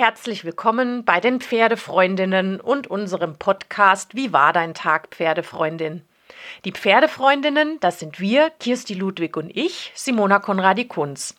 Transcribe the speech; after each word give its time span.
herzlich 0.00 0.46
willkommen 0.46 1.04
bei 1.04 1.20
den 1.20 1.42
Pferdefreundinnen 1.42 2.58
und 2.58 2.86
unserem 2.86 3.36
Podcast 3.36 4.14
Wie 4.14 4.32
war 4.32 4.54
dein 4.54 4.72
Tag, 4.72 5.08
Pferdefreundin? 5.10 6.00
Die 6.64 6.72
Pferdefreundinnen, 6.72 7.78
das 7.80 7.98
sind 7.98 8.18
wir, 8.18 8.48
Kirsti 8.60 8.94
Ludwig 8.94 9.36
und 9.36 9.54
ich, 9.54 9.92
Simona 9.94 10.38
Konradi 10.38 10.86
Kunz. 10.86 11.34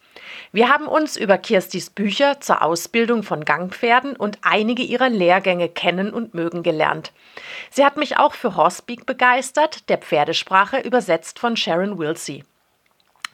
Wir 0.52 0.70
haben 0.70 0.86
uns 0.86 1.18
über 1.18 1.40
Kirstis 1.40 1.90
Bücher 1.90 2.40
zur 2.40 2.62
Ausbildung 2.62 3.24
von 3.24 3.46
Gangpferden 3.46 4.16
und 4.16 4.38
einige 4.44 4.84
ihrer 4.84 5.10
Lehrgänge 5.10 5.68
kennen 5.68 6.14
und 6.14 6.36
mögen 6.36 6.62
gelernt. 6.62 7.14
Sie 7.72 7.84
hat 7.84 7.98
mich 7.98 8.18
auch 8.18 8.36
für 8.36 8.56
Horsepeak 8.56 9.08
begeistert, 9.08 9.90
der 9.90 9.98
Pferdesprache 9.98 10.82
übersetzt 10.82 11.40
von 11.40 11.58
Sharon 11.58 11.98
Wilsey. 11.98 12.44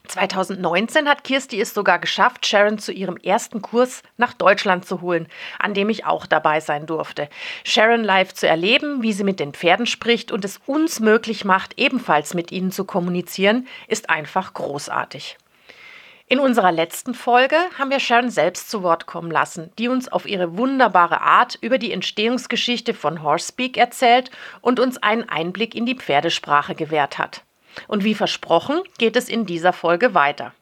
2019 0.08 1.08
hat 1.08 1.24
Kirsti 1.24 1.60
es 1.60 1.74
sogar 1.74 2.00
geschafft, 2.00 2.46
Sharon 2.46 2.80
zu 2.80 2.92
ihrem 2.92 3.18
ersten 3.18 3.62
Kurs 3.62 4.04
nach 4.18 4.34
Deutschland 4.34 4.86
zu 4.86 5.02
holen, 5.02 5.28
an 5.60 5.74
dem 5.74 5.90
ich 5.90 6.06
auch 6.06 6.26
dabei 6.26 6.60
sein 6.60 6.86
durfte. 6.86 7.30
Sharon 7.64 8.04
live 8.04 8.34
zu 8.34 8.48
erleben, 8.48 9.02
wie 9.02 9.14
sie 9.14 9.24
mit 9.24 9.40
den 9.40 9.54
Pferden 9.54 9.86
spricht 9.86 10.32
und 10.32 10.46
es 10.46 10.60
uns 10.66 11.00
möglich 11.00 11.46
macht, 11.46 11.78
ebenfalls 11.78 12.34
mit 12.34 12.52
ihnen 12.52 12.72
zu 12.72 12.86
kommunizieren, 12.86 13.68
ist 13.88 14.10
einfach 14.10 14.54
großartig. 14.54 15.38
In 16.30 16.40
unserer 16.40 16.74
letzten 16.74 17.14
Folge 17.14 17.56
haben 17.80 17.90
wir 17.90 18.02
Sharon 18.02 18.30
selbst 18.30 18.70
zu 18.70 18.84
Wort 18.84 19.06
kommen 19.06 19.32
lassen, 19.32 19.72
die 19.80 19.88
uns 19.88 20.12
auf 20.12 20.28
ihre 20.28 20.58
wunderbare 20.58 21.22
Art 21.22 21.58
über 21.62 21.78
die 21.78 21.94
Entstehungsgeschichte 21.94 22.94
von 22.94 23.24
Horsepeak 23.24 23.78
erzählt 23.78 24.30
und 24.60 24.82
uns 24.82 25.02
einen 25.02 25.30
Einblick 25.30 25.74
in 25.74 25.86
die 25.86 25.96
Pferdesprache 25.96 26.76
gewährt 26.76 27.18
hat. 27.18 27.47
Und 27.88 28.04
wie 28.04 28.16
versprochen 28.16 28.82
geht 28.98 29.16
es 29.16 29.30
in 29.30 29.46
dieser 29.46 29.74
Folge 29.74 30.14
weiter. 30.14 30.54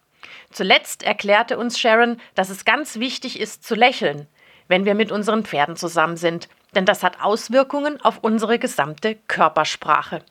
Zuletzt 0.51 1.03
erklärte 1.03 1.57
uns 1.57 1.79
Sharon, 1.79 2.17
dass 2.33 2.49
es 2.49 2.65
ganz 2.65 2.99
wichtig 2.99 3.39
ist 3.39 3.63
zu 3.63 3.75
lächeln, 3.75 4.27
wenn 4.67 4.85
wir 4.85 4.95
mit 4.95 5.11
unseren 5.11 5.43
Pferden 5.43 5.75
zusammen 5.75 6.17
sind, 6.17 6.47
denn 6.75 6.85
das 6.85 7.03
hat 7.03 7.21
Auswirkungen 7.21 8.01
auf 8.01 8.19
unsere 8.21 8.59
gesamte 8.59 9.15
Körpersprache. 9.27 10.21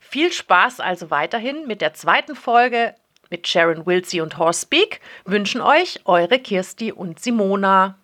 Viel 0.00 0.32
Spaß 0.32 0.80
also 0.80 1.10
weiterhin 1.10 1.66
mit 1.66 1.80
der 1.80 1.94
zweiten 1.94 2.34
Folge 2.34 2.94
mit 3.30 3.46
Sharon 3.46 3.86
Wilsey 3.86 4.20
und 4.20 4.38
Horsepeak 4.38 5.00
wünschen 5.24 5.60
euch 5.60 6.00
eure 6.06 6.38
Kirsti 6.38 6.92
und 6.92 7.20
Simona. 7.20 7.98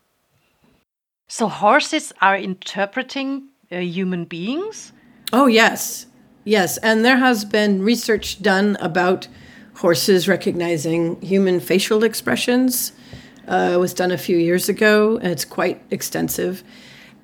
So 1.27 1.61
horses 1.61 2.14
are 2.20 2.39
interpreting 2.39 3.48
uh, 3.70 3.77
human 3.77 4.27
beings? 4.28 4.92
Oh 5.33 5.47
yes. 5.47 6.06
Yes, 6.45 6.77
and 6.78 7.05
there 7.05 7.17
has 7.17 7.45
been 7.47 7.83
research 7.83 8.42
done 8.42 8.77
about 8.78 9.28
horses 9.77 10.28
recognizing 10.28 11.20
human 11.23 11.59
facial 11.59 12.05
expressions. 12.05 12.92
Uh, 13.48 13.73
it 13.75 13.77
was 13.78 13.95
done 13.95 14.12
a 14.12 14.19
few 14.19 14.36
years 14.36 14.69
ago, 14.69 15.17
and 15.17 15.33
it's 15.33 15.47
quite 15.47 15.83
extensive. 15.91 16.62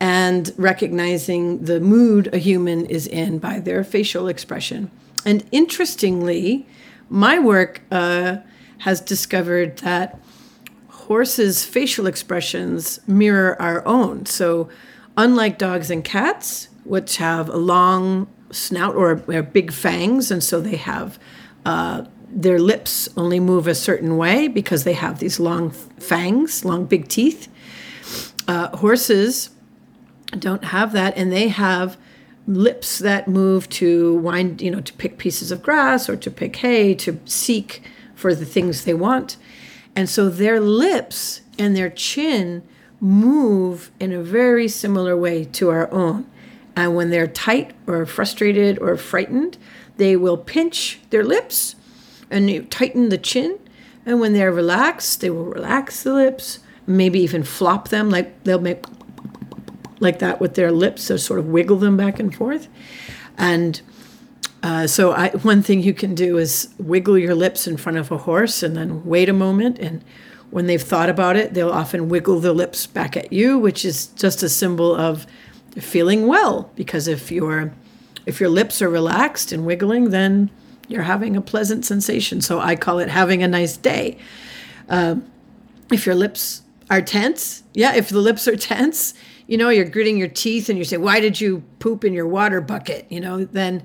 And 0.00 0.50
recognizing 0.56 1.64
the 1.64 1.80
mood 1.80 2.30
a 2.32 2.38
human 2.38 2.86
is 2.86 3.06
in 3.06 3.38
by 3.38 3.60
their 3.60 3.84
facial 3.84 4.26
expression. 4.26 4.90
And 5.26 5.44
interestingly, 5.52 6.66
my 7.10 7.38
work 7.38 7.82
uh, 7.90 8.38
has 8.78 9.02
discovered 9.02 9.76
that 9.78 10.18
horses' 10.88 11.66
facial 11.66 12.06
expressions 12.06 13.00
mirror 13.06 13.60
our 13.60 13.86
own. 13.86 14.24
So, 14.24 14.70
unlike 15.18 15.58
dogs 15.58 15.90
and 15.90 16.02
cats, 16.02 16.68
which 16.84 17.18
have 17.18 17.50
a 17.50 17.58
long 17.58 18.26
snout 18.50 18.94
or, 18.94 19.22
or 19.28 19.42
big 19.42 19.72
fangs, 19.72 20.30
and 20.30 20.42
so 20.42 20.60
they 20.60 20.76
have 20.76 21.18
uh, 21.64 22.04
their 22.28 22.58
lips 22.58 23.08
only 23.16 23.40
move 23.40 23.66
a 23.66 23.74
certain 23.74 24.16
way 24.16 24.48
because 24.48 24.84
they 24.84 24.92
have 24.92 25.18
these 25.18 25.40
long 25.40 25.70
fangs, 25.70 26.64
long 26.64 26.84
big 26.84 27.08
teeth. 27.08 27.48
Uh, 28.46 28.76
horses 28.76 29.50
don't 30.38 30.64
have 30.64 30.92
that, 30.92 31.16
and 31.16 31.32
they 31.32 31.48
have 31.48 31.96
lips 32.46 32.98
that 32.98 33.28
move 33.28 33.68
to 33.68 34.14
wind, 34.16 34.60
you 34.60 34.70
know, 34.70 34.80
to 34.80 34.92
pick 34.94 35.18
pieces 35.18 35.52
of 35.52 35.62
grass 35.62 36.08
or 36.08 36.16
to 36.16 36.30
pick 36.30 36.56
hay, 36.56 36.94
to 36.94 37.20
seek 37.24 37.82
for 38.14 38.34
the 38.34 38.46
things 38.46 38.84
they 38.84 38.94
want. 38.94 39.36
And 39.94 40.08
so 40.08 40.28
their 40.28 40.60
lips 40.60 41.42
and 41.58 41.76
their 41.76 41.90
chin 41.90 42.62
move 43.00 43.90
in 43.98 44.12
a 44.12 44.22
very 44.22 44.68
similar 44.68 45.16
way 45.16 45.44
to 45.44 45.70
our 45.70 45.90
own. 45.92 46.26
And 46.76 46.94
when 46.94 47.10
they're 47.10 47.26
tight 47.26 47.74
or 47.86 48.06
frustrated 48.06 48.78
or 48.78 48.96
frightened, 48.96 49.58
they 49.96 50.16
will 50.16 50.36
pinch 50.36 51.00
their 51.10 51.24
lips 51.24 51.76
and 52.30 52.70
tighten 52.70 53.08
the 53.08 53.18
chin. 53.18 53.58
And 54.06 54.20
when 54.20 54.32
they're 54.32 54.52
relaxed, 54.52 55.20
they 55.20 55.30
will 55.30 55.44
relax 55.44 56.02
the 56.02 56.14
lips, 56.14 56.60
maybe 56.86 57.20
even 57.20 57.42
flop 57.42 57.88
them, 57.88 58.08
like 58.08 58.44
they'll 58.44 58.60
make 58.60 58.84
like 60.00 60.18
that 60.20 60.40
with 60.40 60.54
their 60.54 60.72
lips, 60.72 61.02
so 61.04 61.16
sort 61.16 61.38
of 61.38 61.46
wiggle 61.46 61.76
them 61.76 61.96
back 61.96 62.18
and 62.18 62.34
forth. 62.34 62.68
And 63.36 63.80
uh, 64.62 64.86
so 64.86 65.12
I, 65.12 65.28
one 65.42 65.62
thing 65.62 65.82
you 65.82 65.94
can 65.94 66.14
do 66.14 66.38
is 66.38 66.72
wiggle 66.78 67.18
your 67.18 67.34
lips 67.34 67.66
in 67.66 67.76
front 67.76 67.98
of 67.98 68.10
a 68.10 68.18
horse 68.18 68.62
and 68.62 68.76
then 68.76 69.04
wait 69.04 69.28
a 69.28 69.32
moment. 69.32 69.78
And 69.78 70.02
when 70.50 70.66
they've 70.66 70.82
thought 70.82 71.08
about 71.08 71.36
it, 71.36 71.54
they'll 71.54 71.70
often 71.70 72.08
wiggle 72.08 72.40
their 72.40 72.52
lips 72.52 72.86
back 72.86 73.16
at 73.16 73.32
you, 73.32 73.58
which 73.58 73.84
is 73.84 74.06
just 74.08 74.42
a 74.42 74.48
symbol 74.48 74.94
of 74.94 75.26
feeling 75.78 76.26
well. 76.26 76.70
Because 76.74 77.08
if 77.08 77.30
your 77.30 77.72
if 78.26 78.40
your 78.40 78.50
lips 78.50 78.82
are 78.82 78.88
relaxed 78.88 79.52
and 79.52 79.64
wiggling, 79.64 80.10
then 80.10 80.50
you're 80.88 81.02
having 81.02 81.36
a 81.36 81.40
pleasant 81.40 81.84
sensation. 81.84 82.40
So 82.40 82.60
I 82.60 82.76
call 82.76 82.98
it 82.98 83.08
having 83.08 83.42
a 83.42 83.48
nice 83.48 83.76
day. 83.76 84.18
Uh, 84.88 85.16
if 85.90 86.04
your 86.06 86.14
lips 86.14 86.62
are 86.90 87.00
tense, 87.00 87.62
yeah, 87.72 87.94
if 87.94 88.08
the 88.08 88.18
lips 88.18 88.46
are 88.48 88.56
tense, 88.72 89.14
you 89.46 89.56
know, 89.56 89.68
you're 89.68 89.84
gritting 89.84 90.16
your 90.16 90.28
teeth 90.28 90.68
and 90.68 90.78
you 90.78 90.84
say, 90.84 90.96
"Why 90.96 91.20
did 91.20 91.40
you 91.40 91.62
poop 91.78 92.04
in 92.04 92.12
your 92.12 92.26
water 92.26 92.60
bucket?" 92.60 93.06
You 93.08 93.20
know, 93.20 93.44
then 93.44 93.84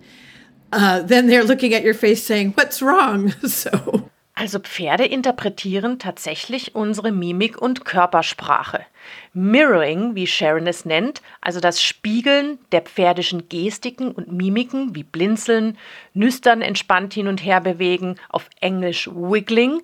uh, 0.72 1.02
then 1.02 1.28
they're 1.28 1.44
looking 1.44 1.74
at 1.74 1.84
your 1.84 1.94
face 1.94 2.24
saying, 2.24 2.52
"What's 2.54 2.82
wrong?" 2.82 3.32
so. 3.48 4.10
Also 4.38 4.60
Pferde 4.60 5.06
interpretieren 5.06 5.98
tatsächlich 5.98 6.76
unsere 6.76 7.14
Mimik 7.14 7.62
und 7.62 7.86
Körpersprache. 7.86 8.86
Mirroring, 9.34 10.14
wie 10.16 10.28
Sharon 10.28 10.68
es 10.68 10.84
nennt, 10.84 11.22
also 11.40 11.62
das 11.62 11.82
Spiegeln 11.82 12.60
der 12.74 12.82
pferdischen 12.82 13.48
Gestiken 13.48 14.12
und 14.12 14.34
Mimiken 14.34 14.94
wie 14.94 15.04
Blinzeln, 15.04 15.78
nüstern 16.14 16.62
entspannt 16.62 17.14
hin 17.14 17.30
und 17.30 17.46
her 17.46 17.62
bewegen, 17.62 18.18
auf 18.28 18.50
Englisch 18.60 19.08
Wiggling, 19.08 19.82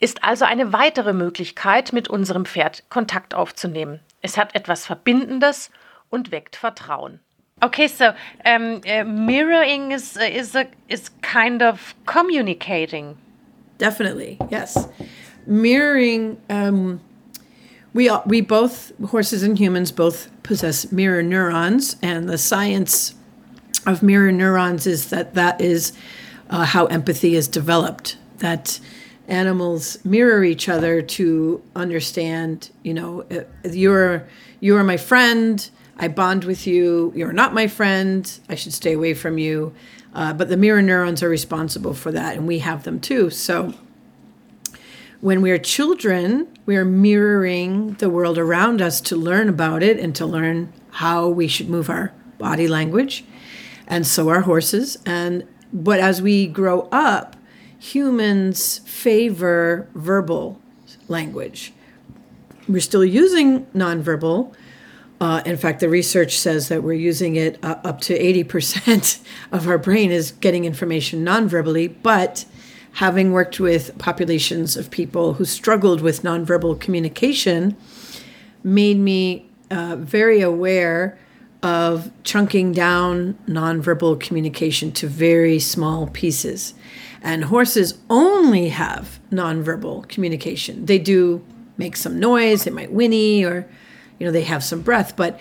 ist 0.00 0.22
also 0.22 0.44
eine 0.44 0.74
weitere 0.74 1.14
Möglichkeit, 1.14 1.94
mit 1.94 2.08
unserem 2.08 2.44
Pferd 2.44 2.84
Kontakt 2.90 3.34
aufzunehmen. 3.34 4.00
Es 4.20 4.36
hat 4.36 4.54
etwas 4.54 4.84
Verbindendes 4.84 5.70
und 6.10 6.30
weckt 6.30 6.56
Vertrauen. 6.56 7.20
Okay, 7.62 7.86
so 7.86 8.04
um, 8.44 8.80
uh, 8.86 9.04
mirroring 9.04 9.92
is 9.92 10.16
uh, 10.16 10.20
is 10.20 10.54
a 10.54 10.66
is 10.88 11.10
kind 11.22 11.62
of 11.62 11.94
communicating. 12.04 13.16
Definitely, 13.84 14.38
yes. 14.48 14.88
Mirroring. 15.46 16.40
Um, 16.48 17.02
we 17.92 18.10
we 18.24 18.40
both 18.40 18.98
horses 19.10 19.42
and 19.42 19.58
humans 19.58 19.92
both 19.92 20.30
possess 20.42 20.90
mirror 20.90 21.22
neurons, 21.22 21.96
and 22.00 22.26
the 22.26 22.38
science 22.38 23.14
of 23.84 24.02
mirror 24.02 24.32
neurons 24.32 24.86
is 24.86 25.10
that 25.10 25.34
that 25.34 25.60
is 25.60 25.92
uh, 26.48 26.64
how 26.64 26.86
empathy 26.86 27.36
is 27.36 27.46
developed. 27.46 28.16
That 28.38 28.80
animals 29.28 30.02
mirror 30.02 30.42
each 30.42 30.66
other 30.70 31.02
to 31.02 31.62
understand 31.76 32.70
you 32.84 32.94
know 32.94 33.26
uh, 33.30 33.40
you're 33.68 34.26
you're 34.60 34.84
my 34.84 34.98
friend 34.98 35.70
i 35.96 36.06
bond 36.06 36.44
with 36.44 36.66
you 36.66 37.10
you're 37.16 37.32
not 37.32 37.54
my 37.54 37.66
friend 37.66 38.38
i 38.50 38.54
should 38.54 38.74
stay 38.74 38.92
away 38.92 39.14
from 39.14 39.38
you 39.38 39.72
uh, 40.14 40.32
but 40.32 40.48
the 40.48 40.56
mirror 40.56 40.82
neurons 40.82 41.22
are 41.22 41.28
responsible 41.28 41.94
for 41.94 42.12
that 42.12 42.36
and 42.36 42.46
we 42.46 42.58
have 42.58 42.84
them 42.84 43.00
too 43.00 43.30
so 43.30 43.74
when 45.20 45.42
we're 45.42 45.58
children 45.58 46.46
we're 46.66 46.84
mirroring 46.84 47.94
the 47.94 48.10
world 48.10 48.38
around 48.38 48.80
us 48.80 49.00
to 49.00 49.16
learn 49.16 49.48
about 49.48 49.82
it 49.82 49.98
and 49.98 50.14
to 50.14 50.26
learn 50.26 50.72
how 50.92 51.28
we 51.28 51.48
should 51.48 51.68
move 51.68 51.88
our 51.90 52.12
body 52.38 52.68
language 52.68 53.24
and 53.86 54.06
so 54.06 54.28
are 54.28 54.42
horses 54.42 54.98
and 55.04 55.46
but 55.72 55.98
as 55.98 56.22
we 56.22 56.46
grow 56.46 56.88
up 56.92 57.36
humans 57.84 58.78
favor 58.86 59.86
verbal 59.94 60.58
language. 61.08 61.72
We're 62.66 62.80
still 62.80 63.04
using 63.04 63.66
nonverbal. 63.66 64.54
Uh, 65.20 65.42
in 65.46 65.56
fact, 65.56 65.80
the 65.80 65.88
research 65.88 66.38
says 66.38 66.68
that 66.68 66.82
we're 66.82 66.92
using 66.92 67.36
it 67.36 67.58
uh, 67.64 67.76
up 67.84 68.00
to 68.02 68.18
80% 68.18 69.22
of 69.52 69.68
our 69.68 69.78
brain 69.78 70.10
is 70.10 70.32
getting 70.32 70.64
information 70.64 71.24
nonverbally. 71.24 71.94
But 72.02 72.44
having 72.94 73.32
worked 73.32 73.58
with 73.58 73.96
populations 73.98 74.76
of 74.76 74.90
people 74.90 75.34
who 75.34 75.44
struggled 75.44 76.00
with 76.00 76.22
nonverbal 76.22 76.80
communication, 76.80 77.76
made 78.64 78.98
me 78.98 79.46
uh, 79.70 79.96
very 79.96 80.40
aware 80.40 81.18
of 81.62 82.10
chunking 82.24 82.72
down 82.72 83.38
nonverbal 83.46 84.18
communication 84.18 84.90
to 84.92 85.06
very 85.06 85.58
small 85.58 86.06
pieces. 86.08 86.74
And 87.22 87.44
horses 87.44 87.98
only 88.10 88.68
have 88.70 89.18
nonverbal 89.30 90.08
communication. 90.08 90.86
They 90.86 90.98
do 90.98 91.44
make 91.76 91.96
some 91.96 92.20
noise, 92.20 92.64
they 92.64 92.70
might 92.70 92.92
whinny 92.92 93.44
or, 93.44 93.66
you 94.18 94.26
know 94.26 94.32
they 94.32 94.42
have 94.42 94.64
some 94.64 94.82
breath, 94.82 95.16
but 95.16 95.38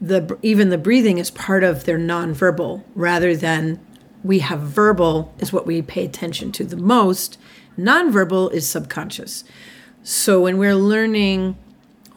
the 0.00 0.38
even 0.42 0.70
the 0.70 0.78
breathing 0.78 1.18
is 1.18 1.30
part 1.30 1.64
of 1.64 1.84
their 1.84 1.98
nonverbal 1.98 2.82
rather 2.94 3.36
than 3.36 3.80
we 4.22 4.40
have 4.40 4.60
verbal 4.60 5.32
is 5.38 5.52
what 5.52 5.66
we 5.66 5.82
pay 5.82 6.04
attention 6.04 6.52
to 6.52 6.64
the 6.64 6.76
most. 6.76 7.38
Nonverbal 7.78 8.52
is 8.52 8.68
subconscious. 8.68 9.44
So 10.02 10.40
when 10.42 10.58
we're 10.58 10.74
learning 10.74 11.56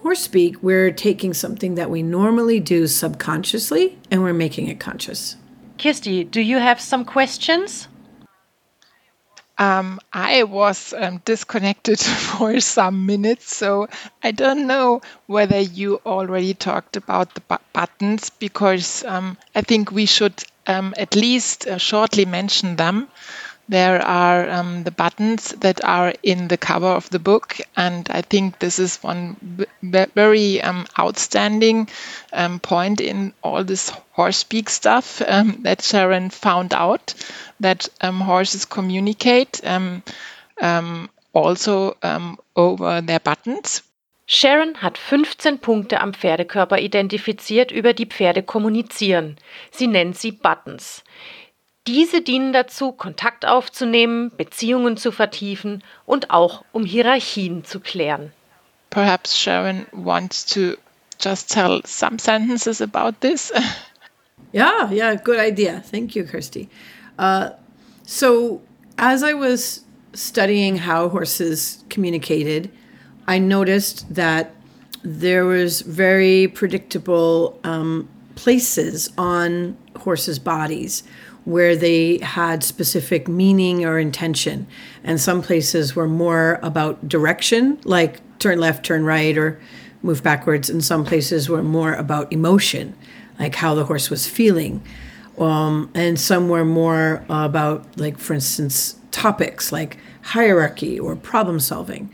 horse 0.01 0.21
speak, 0.21 0.61
we're 0.63 0.91
taking 0.91 1.33
something 1.33 1.75
that 1.75 1.89
we 1.89 2.01
normally 2.01 2.59
do 2.59 2.87
subconsciously 2.87 3.97
and 4.09 4.23
we're 4.23 4.33
making 4.33 4.67
it 4.67 4.79
conscious. 4.79 5.35
Kirsti 5.77 6.29
do 6.29 6.41
you 6.41 6.57
have 6.57 6.81
some 6.81 7.05
questions? 7.05 7.87
Um, 9.59 9.99
I 10.13 10.43
was 10.43 10.91
um, 10.93 11.21
disconnected 11.25 11.99
for 11.99 12.59
some 12.61 13.05
minutes, 13.05 13.55
so 13.55 13.87
I 14.23 14.31
don't 14.31 14.65
know 14.67 15.01
whether 15.27 15.59
you 15.59 16.01
already 16.05 16.53
talked 16.55 16.95
about 16.97 17.35
the 17.35 17.41
bu- 17.41 17.57
buttons 17.73 18.29
because 18.31 19.03
um, 19.03 19.37
I 19.53 19.61
think 19.61 19.91
we 19.91 20.05
should 20.07 20.41
um, 20.65 20.93
at 20.97 21.15
least 21.15 21.67
uh, 21.67 21.77
shortly 21.77 22.25
mention 22.25 22.75
them. 22.77 23.07
There 23.69 24.01
are 24.01 24.49
um, 24.49 24.83
the 24.83 24.89
buttons 24.89 25.49
that 25.59 25.83
are 25.85 26.15
in 26.23 26.47
the 26.47 26.57
cover 26.57 26.87
of 26.87 27.07
the 27.11 27.19
book, 27.19 27.57
and 27.77 28.09
I 28.09 28.23
think 28.23 28.57
this 28.57 28.79
is 28.79 28.97
one 29.03 29.37
very 30.15 30.59
um, 30.59 30.87
outstanding 30.97 31.87
um, 32.33 32.59
point 32.59 32.99
in 32.99 33.31
all 33.43 33.63
this 33.63 33.91
horse 34.11 34.37
speak 34.37 34.71
stuff 34.71 35.21
um, 35.21 35.59
that 35.61 35.83
Sharon 35.83 36.31
found 36.31 36.73
out 36.73 37.13
that 37.59 37.87
um, 38.01 38.21
horses 38.21 38.65
communicate 38.65 39.61
um, 39.63 40.01
also 41.31 41.95
over 42.55 43.01
their 43.01 43.19
buttons. 43.19 43.83
Sharon 44.31 44.75
hat 44.75 44.99
15 44.99 45.57
Punkte 45.57 45.99
am 46.01 46.13
Pferdekörper 46.13 46.77
identifiziert, 46.77 47.71
über 47.71 47.93
die 47.93 48.05
Pferde 48.05 48.43
kommunizieren. 48.43 49.37
Sie 49.71 49.87
nennt 49.87 50.19
sie 50.19 50.31
Buttons. 50.31 51.03
Diese 51.89 52.21
dienen 52.21 52.53
dazu, 52.53 52.91
Kontakt 52.91 53.47
aufzunehmen, 53.47 54.31
Beziehungen 54.37 54.95
zu 54.95 55.11
vertiefen 55.11 55.83
und 56.05 56.29
auch 56.29 56.63
um 56.71 56.85
Hierarchien 56.85 57.63
zu 57.65 57.79
klären. 57.79 58.31
Perhaps 58.91 59.35
Sharon 59.35 59.87
wants 59.91 60.45
to 60.45 60.75
just 61.19 61.51
tell 61.51 61.81
some 61.85 62.19
sentences 62.19 62.79
about 62.79 63.19
this. 63.21 63.51
yeah, 64.53 64.87
yeah, 64.91 65.15
good 65.15 65.39
idea. 65.39 65.81
Thank 65.81 66.15
you, 66.15 66.25
Kirsti. 66.25 66.67
Uh, 67.17 67.55
so, 68.03 68.61
as 68.99 69.23
I 69.23 69.33
was 69.33 69.83
studying 70.13 70.77
how 70.77 71.09
horses 71.09 71.83
communicated, 71.89 72.69
I 73.27 73.39
noticed 73.39 74.05
that 74.13 74.51
there 75.03 75.45
was 75.45 75.81
very 75.81 76.49
predictable 76.49 77.59
um, 77.63 78.07
places 78.35 79.09
on 79.17 79.75
horses' 79.95 80.37
bodies 80.37 81.01
where 81.49 81.75
they 81.75 82.19
had 82.19 82.63
specific 82.63 83.27
meaning 83.27 83.83
or 83.83 83.97
intention. 83.97 84.67
And 85.03 85.19
some 85.19 85.41
places 85.41 85.95
were 85.95 86.07
more 86.07 86.59
about 86.61 87.09
direction, 87.09 87.79
like 87.85 88.21
turn 88.37 88.59
left, 88.59 88.85
turn 88.85 89.03
right, 89.03 89.35
or 89.35 89.59
move 90.03 90.21
backwards. 90.21 90.69
And 90.69 90.83
some 90.83 91.03
places 91.03 91.49
were 91.49 91.63
more 91.63 91.93
about 91.93 92.31
emotion, 92.31 92.95
like 93.39 93.55
how 93.55 93.73
the 93.73 93.85
horse 93.85 94.11
was 94.11 94.27
feeling. 94.27 94.83
Um, 95.39 95.89
and 95.95 96.19
some 96.19 96.49
were 96.49 96.65
more 96.65 97.25
about, 97.29 97.97
like, 97.97 98.19
for 98.19 98.35
instance, 98.35 98.99
topics 99.09 99.71
like 99.71 99.97
hierarchy 100.21 100.99
or 100.99 101.15
problem 101.15 101.59
solving. 101.59 102.13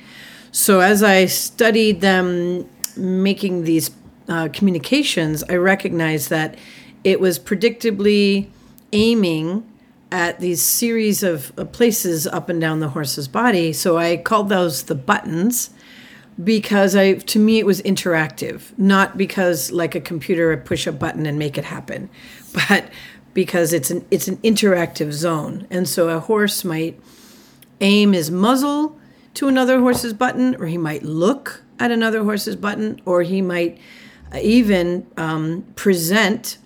So 0.54 0.80
as 0.80 1.04
I 1.04 1.26
studied 1.26 2.00
them 2.00 2.70
making 2.96 3.66
these 3.66 3.92
uh, 4.30 4.48
communications, 4.54 5.44
I 5.50 5.56
recognized 5.56 6.30
that 6.30 6.56
it 7.04 7.20
was 7.20 7.38
predictably 7.38 8.48
aiming 8.95 9.69
at 10.12 10.39
these 10.39 10.62
series 10.62 11.21
of, 11.21 11.53
places 11.74 12.25
up 12.25 12.47
and 12.47 12.62
down 12.62 12.80
the 12.80 12.89
horse's 12.89 13.27
body. 13.27 13.74
So 13.74 13.97
I 13.97 14.15
called 14.15 14.47
those 14.47 14.83
the 14.83 14.95
buttons 14.95 15.71
because 16.42 16.95
I 16.95 17.13
to 17.13 17.39
me 17.39 17.59
it 17.59 17.65
was 17.65 17.81
interactive, 17.81 18.77
not 18.77 19.18
because 19.18 19.71
like 19.71 19.95
a 19.95 20.01
computer 20.01 20.53
I 20.53 20.56
push 20.57 20.88
a 20.88 20.92
button 20.92 21.25
and 21.25 21.38
make 21.38 21.57
it 21.57 21.65
happen, 21.65 22.09
but 22.53 22.89
because 23.33 23.74
it's 23.74 23.92
an 23.92 24.06
it's 24.12 24.27
an 24.27 24.38
interactive 24.38 25.12
zone. 25.12 25.68
And 25.69 25.88
so 25.88 26.09
a 26.09 26.19
horse 26.19 26.63
might 26.63 27.00
aim 27.81 28.13
his 28.13 28.31
muzzle 28.31 28.97
to 29.36 29.47
another 29.47 29.80
horse's 29.80 30.13
button, 30.13 30.56
or 30.56 30.68
he 30.68 30.77
might 30.77 31.03
look 31.03 31.62
at 31.80 31.92
another 31.92 32.24
horse's 32.24 32.56
button, 32.56 33.01
or 33.06 33.24
he 33.24 33.42
might 33.42 33.77
even 34.42 35.06
um, 35.18 35.65
present 35.75 36.57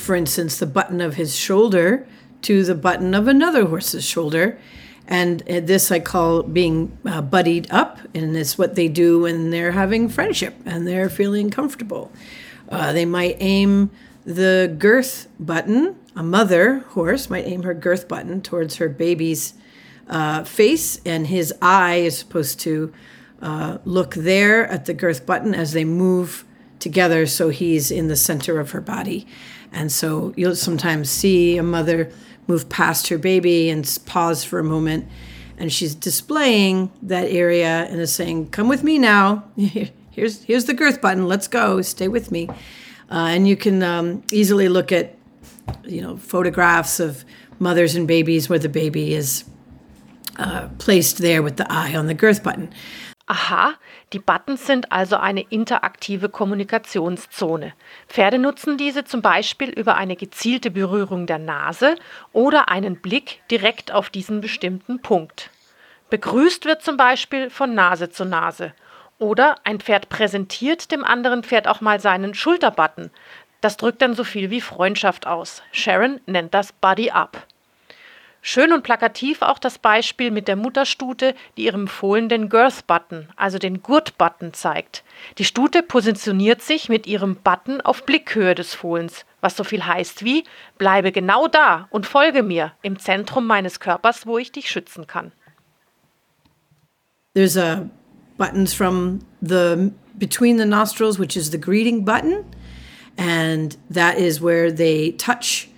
for 0.00 0.16
instance, 0.16 0.58
the 0.58 0.66
button 0.66 1.00
of 1.00 1.14
his 1.14 1.36
shoulder 1.36 2.06
to 2.42 2.64
the 2.64 2.74
button 2.74 3.14
of 3.14 3.28
another 3.28 3.66
horse's 3.66 4.04
shoulder. 4.04 4.58
And 5.06 5.42
uh, 5.48 5.60
this 5.60 5.90
I 5.90 6.00
call 6.00 6.42
being 6.42 6.96
uh, 7.04 7.20
buddied 7.20 7.70
up, 7.70 7.98
and 8.14 8.36
it's 8.36 8.56
what 8.56 8.76
they 8.76 8.88
do 8.88 9.20
when 9.20 9.50
they're 9.50 9.72
having 9.72 10.08
friendship 10.08 10.54
and 10.64 10.86
they're 10.86 11.10
feeling 11.10 11.50
comfortable. 11.50 12.12
Uh, 12.68 12.92
they 12.92 13.04
might 13.04 13.36
aim 13.40 13.90
the 14.24 14.74
girth 14.78 15.26
button. 15.38 15.96
A 16.14 16.22
mother 16.22 16.80
horse 16.90 17.28
might 17.28 17.46
aim 17.46 17.64
her 17.64 17.74
girth 17.74 18.06
button 18.06 18.40
towards 18.40 18.76
her 18.76 18.88
baby's 18.88 19.54
uh, 20.08 20.44
face, 20.44 21.00
and 21.04 21.26
his 21.26 21.52
eye 21.60 21.96
is 21.96 22.18
supposed 22.18 22.60
to 22.60 22.92
uh, 23.42 23.78
look 23.84 24.14
there 24.14 24.66
at 24.66 24.84
the 24.84 24.94
girth 24.94 25.26
button 25.26 25.54
as 25.54 25.72
they 25.72 25.84
move 25.84 26.44
together, 26.80 27.26
so 27.26 27.50
he's 27.50 27.90
in 27.90 28.08
the 28.08 28.16
center 28.16 28.58
of 28.58 28.70
her 28.72 28.80
body. 28.80 29.26
And 29.72 29.92
so 29.92 30.32
you'll 30.36 30.56
sometimes 30.56 31.10
see 31.10 31.56
a 31.56 31.62
mother 31.62 32.10
move 32.46 32.68
past 32.68 33.08
her 33.08 33.18
baby 33.18 33.70
and 33.70 33.98
pause 34.06 34.44
for 34.44 34.58
a 34.58 34.64
moment. 34.64 35.06
And 35.58 35.72
she's 35.72 35.94
displaying 35.94 36.90
that 37.02 37.28
area 37.30 37.84
and 37.84 38.00
is 38.00 38.12
saying, 38.12 38.50
Come 38.50 38.68
with 38.68 38.82
me 38.82 38.98
now. 38.98 39.44
Here's, 40.12 40.42
here's 40.42 40.64
the 40.64 40.74
girth 40.74 41.00
button. 41.00 41.28
Let's 41.28 41.46
go. 41.46 41.80
Stay 41.82 42.08
with 42.08 42.32
me. 42.32 42.48
Uh, 43.10 43.28
and 43.30 43.46
you 43.46 43.56
can 43.56 43.80
um, 43.82 44.22
easily 44.32 44.68
look 44.68 44.90
at, 44.90 45.16
you 45.84 46.02
know, 46.02 46.16
photographs 46.16 46.98
of 46.98 47.24
mothers 47.60 47.94
and 47.94 48.08
babies 48.08 48.48
where 48.48 48.58
the 48.58 48.68
baby 48.68 49.14
is 49.14 49.44
uh, 50.36 50.68
placed 50.78 51.18
there 51.18 51.42
with 51.42 51.56
the 51.56 51.72
eye 51.72 51.94
on 51.94 52.06
the 52.06 52.14
girth 52.14 52.42
button. 52.42 52.72
Aha, 53.28 53.78
die 54.12 54.18
Buttons 54.18 54.66
sind 54.66 54.90
also 54.90 55.16
eine 55.16 55.42
interaktive 55.42 56.28
Kommunikationszone. 56.28 57.74
Pferde 58.08 58.38
nutzen 58.38 58.76
diese 58.76 59.04
zum 59.04 59.22
Beispiel 59.22 59.68
über 59.70 59.96
eine 59.96 60.16
gezielte 60.16 60.72
Berührung 60.72 61.26
der 61.26 61.38
Nase 61.38 61.94
oder 62.32 62.68
einen 62.68 63.00
Blick 63.00 63.40
direkt 63.50 63.92
auf 63.92 64.10
diesen 64.10 64.40
bestimmten 64.40 65.00
Punkt. 65.00 65.50
Begrüßt 66.10 66.64
wird 66.64 66.82
zum 66.82 66.96
Beispiel 66.96 67.50
von 67.50 67.74
Nase 67.74 68.10
zu 68.10 68.24
Nase. 68.24 68.72
Oder 69.20 69.56
ein 69.62 69.78
Pferd 69.78 70.08
präsentiert 70.08 70.90
dem 70.90 71.04
anderen 71.04 71.44
Pferd 71.44 71.68
auch 71.68 71.80
mal 71.80 72.00
seinen 72.00 72.34
Schulterbutton. 72.34 73.10
Das 73.60 73.76
drückt 73.76 74.02
dann 74.02 74.14
so 74.14 74.24
viel 74.24 74.50
wie 74.50 74.60
Freundschaft 74.60 75.28
aus. 75.28 75.62
Sharon 75.70 76.20
nennt 76.26 76.52
das 76.54 76.72
Buddy 76.72 77.10
Up. 77.10 77.46
Schön 78.42 78.72
und 78.72 78.82
plakativ 78.82 79.42
auch 79.42 79.58
das 79.58 79.78
Beispiel 79.78 80.30
mit 80.30 80.48
der 80.48 80.56
Mutterstute, 80.56 81.34
die 81.56 81.64
ihrem 81.64 81.88
Fohlen 81.88 82.30
den 82.30 82.48
Girth-Button, 82.48 83.28
also 83.36 83.58
den 83.58 83.82
Gurt-Button 83.82 84.54
zeigt. 84.54 85.04
Die 85.36 85.44
Stute 85.44 85.82
positioniert 85.82 86.62
sich 86.62 86.88
mit 86.88 87.06
ihrem 87.06 87.36
Button 87.36 87.82
auf 87.82 88.06
Blickhöhe 88.06 88.54
des 88.54 88.74
Fohlens, 88.74 89.26
was 89.42 89.56
so 89.56 89.64
viel 89.64 89.84
heißt 89.84 90.24
wie 90.24 90.44
bleibe 90.78 91.12
genau 91.12 91.48
da 91.48 91.88
und 91.90 92.06
folge 92.06 92.42
mir 92.42 92.72
im 92.80 92.98
Zentrum 92.98 93.46
meines 93.46 93.78
Körpers, 93.78 94.26
wo 94.26 94.38
ich 94.38 94.52
dich 94.52 94.70
schützen 94.70 95.06
kann. 95.06 95.32
There's 97.34 97.56
a 97.56 97.88
buttons 98.38 98.72
from 98.72 99.20
the 99.40 99.92
between 100.18 100.58
the 100.58 100.66
nostrils, 100.66 101.18
which 101.18 101.36
is 101.36 101.50
the 101.50 101.60
greeting 101.60 102.04
button, 102.04 102.44
and 103.16 103.78
that 103.92 104.18
is 104.18 104.42
where 104.42 104.74
they 104.74 105.12
touch 105.16 105.69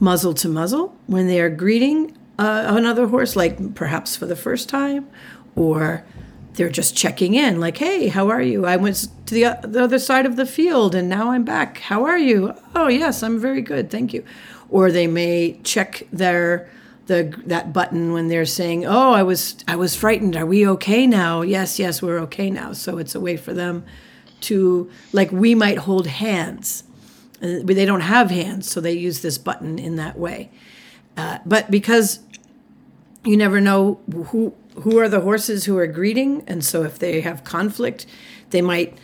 muzzle 0.00 0.34
to 0.34 0.48
muzzle 0.48 0.96
when 1.06 1.26
they 1.26 1.40
are 1.40 1.50
greeting 1.50 2.16
uh, 2.38 2.66
another 2.68 3.08
horse, 3.08 3.34
like 3.34 3.74
perhaps 3.74 4.16
for 4.16 4.26
the 4.26 4.36
first 4.36 4.68
time, 4.68 5.08
or 5.56 6.04
they're 6.54 6.68
just 6.68 6.96
checking 6.96 7.34
in, 7.34 7.60
like, 7.60 7.76
hey, 7.78 8.08
how 8.08 8.28
are 8.28 8.42
you? 8.42 8.66
I 8.66 8.76
went 8.76 9.08
to 9.26 9.34
the, 9.34 9.58
the 9.66 9.82
other 9.82 9.98
side 9.98 10.26
of 10.26 10.36
the 10.36 10.46
field 10.46 10.94
and 10.94 11.08
now 11.08 11.30
I'm 11.30 11.44
back. 11.44 11.78
How 11.78 12.04
are 12.04 12.18
you? 12.18 12.54
Oh, 12.74 12.88
yes, 12.88 13.22
I'm 13.22 13.38
very 13.38 13.62
good. 13.62 13.90
Thank 13.90 14.12
you. 14.12 14.24
Or 14.68 14.90
they 14.90 15.06
may 15.06 15.60
check 15.64 16.06
their 16.12 16.68
the 17.06 17.34
that 17.46 17.72
button 17.72 18.12
when 18.12 18.28
they're 18.28 18.44
saying, 18.44 18.84
"Oh, 18.84 19.12
I 19.12 19.22
was 19.22 19.56
I 19.66 19.76
was 19.76 19.96
frightened. 19.96 20.36
Are 20.36 20.44
we 20.44 20.68
okay 20.68 21.06
now?" 21.06 21.40
Yes, 21.40 21.78
yes, 21.78 22.02
we're 22.02 22.18
okay 22.20 22.50
now. 22.50 22.74
So 22.74 22.98
it's 22.98 23.14
a 23.14 23.20
way 23.20 23.38
for 23.38 23.54
them 23.54 23.84
to 24.42 24.90
like 25.12 25.32
we 25.32 25.54
might 25.54 25.78
hold 25.78 26.06
hands 26.06 26.84
uh, 27.42 27.60
they 27.64 27.84
don't 27.84 28.00
have 28.00 28.30
hands, 28.30 28.70
so 28.70 28.80
they 28.80 28.92
use 28.92 29.20
this 29.20 29.38
button 29.38 29.78
in 29.78 29.96
that 29.96 30.18
way. 30.18 30.50
Uh, 31.16 31.38
but 31.44 31.70
because 31.70 32.20
you 33.24 33.36
never 33.36 33.60
know 33.60 34.00
who 34.28 34.54
who 34.76 34.98
are 34.98 35.08
the 35.08 35.20
horses 35.20 35.64
who 35.64 35.76
are 35.76 35.86
greeting, 35.86 36.44
and 36.46 36.64
so 36.64 36.84
if 36.84 36.98
they 36.98 37.20
have 37.20 37.42
conflict, 37.42 38.06
they 38.50 38.62
might 38.62 38.96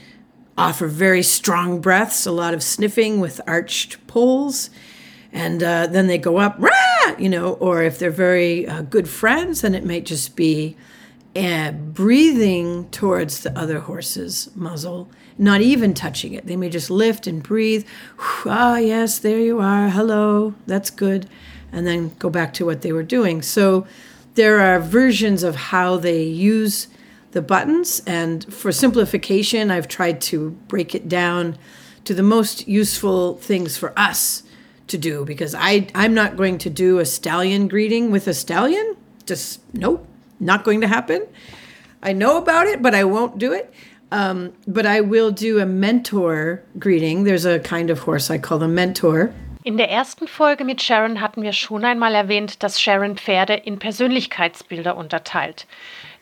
offer 0.56 0.86
very 0.86 1.22
strong 1.22 1.80
breaths, 1.80 2.26
a 2.26 2.32
lot 2.32 2.54
of 2.54 2.62
sniffing 2.62 3.20
with 3.20 3.40
arched 3.46 4.04
poles. 4.06 4.70
And 5.32 5.64
uh, 5.64 5.88
then 5.88 6.06
they 6.06 6.18
go 6.18 6.36
up, 6.36 6.54
Rah! 6.58 7.16
you 7.18 7.28
know, 7.28 7.54
or 7.54 7.82
if 7.82 7.98
they're 7.98 8.12
very 8.12 8.68
uh, 8.68 8.82
good 8.82 9.08
friends, 9.08 9.62
then 9.62 9.74
it 9.74 9.84
might 9.84 10.06
just 10.06 10.36
be 10.36 10.76
uh, 11.36 11.72
breathing 11.72 12.88
towards 12.90 13.40
the 13.40 13.56
other 13.58 13.80
horse's 13.80 14.50
muzzle, 14.54 15.10
not 15.36 15.60
even 15.60 15.94
touching 15.94 16.32
it. 16.32 16.46
They 16.46 16.56
may 16.56 16.68
just 16.68 16.90
lift 16.90 17.26
and 17.26 17.42
breathe. 17.42 17.86
Ah, 18.46 18.76
yes, 18.76 19.18
there 19.18 19.40
you 19.40 19.60
are. 19.60 19.88
Hello, 19.88 20.54
that's 20.66 20.90
good. 20.90 21.28
And 21.72 21.86
then 21.86 22.14
go 22.18 22.30
back 22.30 22.54
to 22.54 22.64
what 22.64 22.82
they 22.82 22.92
were 22.92 23.02
doing. 23.02 23.42
So 23.42 23.86
there 24.34 24.60
are 24.60 24.78
versions 24.78 25.42
of 25.42 25.56
how 25.56 25.96
they 25.96 26.22
use 26.22 26.88
the 27.32 27.42
buttons. 27.42 28.00
And 28.06 28.52
for 28.52 28.70
simplification, 28.70 29.70
I've 29.70 29.88
tried 29.88 30.20
to 30.22 30.50
break 30.68 30.94
it 30.94 31.08
down 31.08 31.58
to 32.04 32.14
the 32.14 32.22
most 32.22 32.68
useful 32.68 33.38
things 33.38 33.76
for 33.76 33.98
us 33.98 34.44
to 34.86 34.98
do 34.98 35.24
because 35.24 35.54
I, 35.54 35.88
I'm 35.94 36.14
not 36.14 36.36
going 36.36 36.58
to 36.58 36.70
do 36.70 36.98
a 36.98 37.06
stallion 37.06 37.68
greeting 37.68 38.10
with 38.10 38.28
a 38.28 38.34
stallion. 38.34 38.96
Just 39.26 39.60
nope, 39.74 40.06
not 40.40 40.64
going 40.64 40.80
to 40.80 40.88
happen. 40.88 41.22
I 42.02 42.12
know 42.12 42.36
about 42.36 42.66
it, 42.66 42.82
but 42.82 42.94
I 42.94 43.04
won't 43.04 43.38
do 43.38 43.52
it. 43.52 43.72
Um, 44.12 44.52
but 44.66 44.86
I 44.86 45.00
will 45.00 45.30
do 45.30 45.58
a 45.58 45.66
mentor 45.66 46.62
greeting. 46.78 47.24
There's 47.24 47.44
a 47.44 47.58
kind 47.58 47.90
of 47.90 48.00
horse 48.00 48.30
I 48.30 48.38
call 48.38 48.58
the 48.58 48.68
mentor. 48.68 49.32
In 49.64 49.78
der 49.78 49.90
ersten 49.90 50.28
Folge 50.28 50.62
mit 50.64 50.82
Sharon 50.82 51.22
hatten 51.22 51.42
wir 51.42 51.52
schon 51.52 51.84
einmal 51.84 52.14
erwähnt, 52.14 52.62
dass 52.62 52.78
Sharon 52.78 53.16
Pferde 53.16 53.54
in 53.54 53.78
Persönlichkeitsbilder 53.78 54.94
unterteilt. 54.94 55.66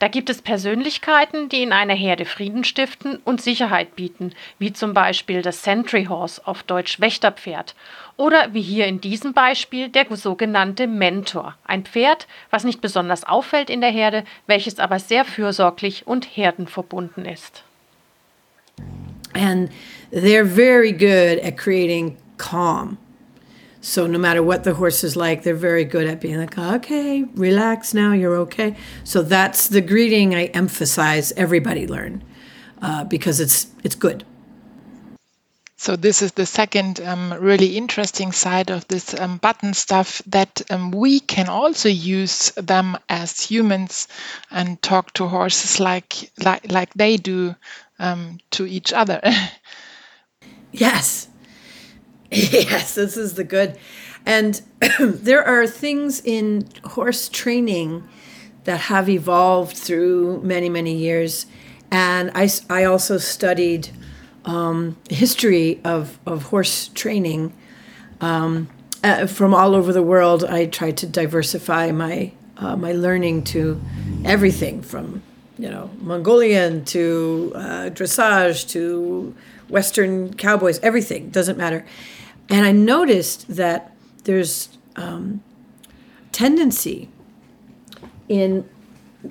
Da 0.02 0.08
gibt 0.08 0.30
es 0.30 0.42
Persönlichkeiten, 0.42 1.48
die 1.48 1.62
in 1.62 1.72
einer 1.72 1.94
Herde 1.94 2.24
Frieden 2.24 2.64
stiften 2.64 3.20
und 3.24 3.40
Sicherheit 3.40 3.94
bieten, 3.94 4.32
wie 4.58 4.72
zum 4.72 4.94
Beispiel 4.94 5.42
das 5.42 5.62
Sentry 5.62 6.06
Horse 6.06 6.44
auf 6.44 6.64
Deutsch 6.64 6.98
Wächterpferd 6.98 7.76
oder 8.16 8.52
wie 8.52 8.62
hier 8.62 8.86
in 8.88 9.00
diesem 9.00 9.32
Beispiel 9.32 9.90
der 9.90 10.06
sogenannte 10.16 10.88
Mentor, 10.88 11.54
ein 11.64 11.84
Pferd, 11.84 12.26
was 12.50 12.64
nicht 12.64 12.80
besonders 12.80 13.22
auffällt 13.22 13.70
in 13.70 13.80
der 13.80 13.92
Herde, 13.92 14.24
welches 14.48 14.80
aber 14.80 14.98
sehr 14.98 15.24
fürsorglich 15.24 16.04
und 16.04 16.24
herdenverbunden 16.24 17.24
ist. 17.24 17.62
And 19.34 19.70
they're 20.10 20.44
very 20.44 20.90
good 20.90 21.40
at 21.44 21.56
creating 21.56 22.16
calm. 22.38 22.98
So 23.82 24.06
no 24.06 24.16
matter 24.16 24.44
what 24.44 24.62
the 24.62 24.74
horse 24.74 25.02
is 25.02 25.16
like, 25.16 25.42
they're 25.42 25.56
very 25.56 25.84
good 25.84 26.06
at 26.06 26.20
being 26.20 26.38
like, 26.38 26.56
okay, 26.56 27.24
relax 27.34 27.92
now, 27.92 28.12
you're 28.12 28.36
okay. 28.36 28.76
So 29.02 29.22
that's 29.22 29.66
the 29.66 29.80
greeting 29.80 30.36
I 30.36 30.46
emphasize 30.46 31.32
everybody 31.32 31.88
learn 31.88 32.22
uh, 32.80 33.02
because 33.04 33.40
it's 33.40 33.66
it's 33.82 33.96
good. 33.96 34.24
So 35.76 35.96
this 35.96 36.22
is 36.22 36.30
the 36.30 36.46
second 36.46 37.00
um, 37.00 37.34
really 37.40 37.76
interesting 37.76 38.30
side 38.30 38.70
of 38.70 38.86
this 38.86 39.18
um, 39.18 39.38
button 39.38 39.74
stuff 39.74 40.22
that 40.26 40.62
um, 40.70 40.92
we 40.92 41.18
can 41.18 41.48
also 41.48 41.88
use 41.88 42.52
them 42.52 42.96
as 43.08 43.40
humans 43.40 44.06
and 44.52 44.80
talk 44.80 45.12
to 45.14 45.26
horses 45.26 45.80
like 45.80 46.30
like 46.38 46.70
like 46.70 46.94
they 46.94 47.16
do 47.16 47.56
um, 47.98 48.38
to 48.52 48.64
each 48.64 48.92
other. 48.92 49.20
yes, 50.70 51.26
yes, 52.52 52.94
this 52.94 53.18
is 53.18 53.34
the 53.34 53.44
good. 53.44 53.78
And 54.24 54.62
there 55.00 55.44
are 55.44 55.66
things 55.66 56.22
in 56.24 56.66
horse 56.82 57.28
training 57.28 58.08
that 58.64 58.80
have 58.80 59.10
evolved 59.10 59.76
through 59.76 60.40
many, 60.42 60.70
many 60.70 60.94
years. 60.94 61.44
And 61.90 62.30
I, 62.34 62.48
I 62.70 62.84
also 62.84 63.18
studied 63.18 63.90
um, 64.46 64.96
history 65.10 65.80
of, 65.84 66.18
of 66.24 66.44
horse 66.44 66.88
training 66.88 67.52
um, 68.22 68.70
uh, 69.04 69.26
from 69.26 69.52
all 69.54 69.74
over 69.74 69.92
the 69.92 70.02
world. 70.02 70.42
I 70.42 70.64
tried 70.64 70.96
to 70.98 71.06
diversify 71.06 71.90
my, 71.92 72.32
uh, 72.56 72.76
my 72.76 72.92
learning 72.92 73.44
to 73.44 73.78
everything 74.24 74.80
from 74.80 75.22
you 75.58 75.68
know 75.68 75.90
Mongolian 76.00 76.84
to 76.86 77.52
uh, 77.54 77.60
dressage 77.92 78.68
to 78.70 79.34
Western 79.68 80.34
cowboys, 80.34 80.78
everything 80.80 81.30
doesn't 81.30 81.56
matter. 81.56 81.84
And 82.48 82.66
I 82.66 82.72
noticed 82.72 83.56
that 83.56 83.94
there's 84.24 84.68
um, 84.96 85.42
tendency 86.32 87.08
in 88.28 88.68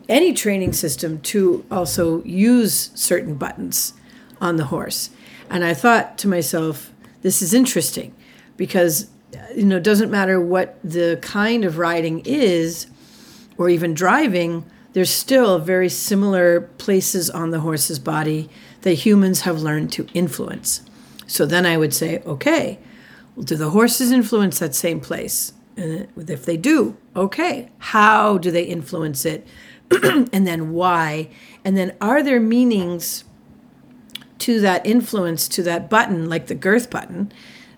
any 0.07 0.33
training 0.33 0.73
system 0.73 1.19
to 1.21 1.65
also 1.69 2.23
use 2.23 2.91
certain 2.95 3.35
buttons 3.35 3.93
on 4.39 4.55
the 4.55 4.65
horse. 4.65 5.09
And 5.49 5.63
I 5.63 5.73
thought 5.73 6.17
to 6.19 6.27
myself, 6.27 6.91
this 7.21 7.41
is 7.41 7.53
interesting 7.53 8.15
because 8.57 9.09
you 9.55 9.65
know 9.65 9.77
it 9.77 9.83
doesn't 9.83 10.11
matter 10.11 10.39
what 10.39 10.77
the 10.83 11.17
kind 11.21 11.63
of 11.63 11.77
riding 11.77 12.21
is 12.25 12.87
or 13.57 13.69
even 13.69 13.93
driving 13.93 14.65
there's 14.93 15.09
still 15.09 15.57
very 15.57 15.87
similar 15.87 16.61
places 16.61 17.29
on 17.29 17.51
the 17.51 17.61
horse's 17.61 17.97
body 17.97 18.49
that 18.81 18.93
humans 18.93 19.41
have 19.41 19.61
learned 19.61 19.91
to 19.91 20.05
influence 20.13 20.81
so 21.27 21.45
then 21.45 21.65
i 21.65 21.77
would 21.77 21.93
say 21.93 22.21
okay 22.25 22.77
well, 23.35 23.43
do 23.45 23.55
the 23.55 23.69
horses 23.69 24.11
influence 24.11 24.59
that 24.59 24.75
same 24.75 24.99
place? 24.99 25.53
And 25.77 26.07
if 26.29 26.45
they 26.45 26.57
do, 26.57 26.97
okay, 27.15 27.69
how 27.79 28.37
do 28.37 28.51
they 28.51 28.63
influence 28.63 29.25
it? 29.25 29.47
and 30.03 30.47
then 30.47 30.73
why? 30.73 31.29
And 31.63 31.77
then 31.77 31.95
are 32.01 32.23
there 32.23 32.39
meanings 32.39 33.23
to 34.39 34.59
that 34.61 34.85
influence, 34.85 35.47
to 35.49 35.63
that 35.63 35.89
button, 35.89 36.29
like 36.29 36.47
the 36.47 36.55
girth 36.55 36.89
button, 36.89 37.31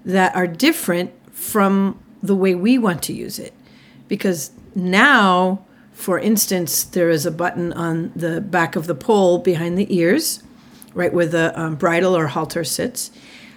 that 0.05 0.35
are 0.35 0.47
different 0.47 1.11
from 1.31 1.99
the 2.21 2.35
way 2.35 2.55
we 2.55 2.77
want 2.77 3.03
to 3.03 3.13
use 3.13 3.39
it? 3.39 3.53
Because 4.07 4.51
now, 4.75 5.65
for 5.91 6.19
instance, 6.19 6.83
there 6.83 7.09
is 7.09 7.25
a 7.25 7.31
button 7.31 7.73
on 7.73 8.11
the 8.15 8.41
back 8.41 8.75
of 8.75 8.87
the 8.87 8.95
poll 8.95 9.39
behind 9.39 9.77
the 9.77 9.95
ears, 9.95 10.43
right 10.93 11.13
where 11.13 11.27
the 11.27 11.59
um, 11.59 11.75
bridle 11.75 12.15
or 12.15 12.27
halter 12.27 12.63
sits. 12.63 13.11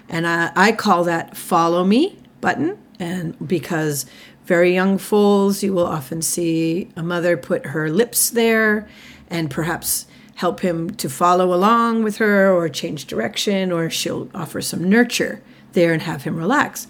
And 0.09 0.27
I, 0.27 0.53
I 0.55 0.73
call 0.73 1.05
that 1.05 1.37
follow 1.37 1.85
me 1.85 2.19
button. 2.41 2.79
And 2.99 3.37
because 3.47 4.07
very 4.45 4.73
young 4.73 4.99
foals, 4.99 5.63
you 5.63 5.73
will 5.73 5.87
often 5.87 6.23
see 6.23 6.89
a 6.97 7.03
mother 7.03 7.37
put 7.37 7.67
her 7.67 7.91
lips 7.91 8.31
there 8.31 8.89
and 9.29 9.51
perhaps 9.51 10.07
help 10.37 10.61
him 10.61 10.91
to 10.91 11.09
follow 11.09 11.53
along 11.53 12.03
with 12.03 12.19
her 12.19 12.53
or 12.53 12.69
change 12.69 13.07
direction, 13.07 13.73
or 13.73 13.89
she'll 13.91 14.29
offer 14.35 14.61
some 14.61 14.89
nurture 14.89 15.43
there 15.73 15.93
and 15.93 16.03
have 16.03 16.25
him 16.25 16.37
relax. 16.37 16.87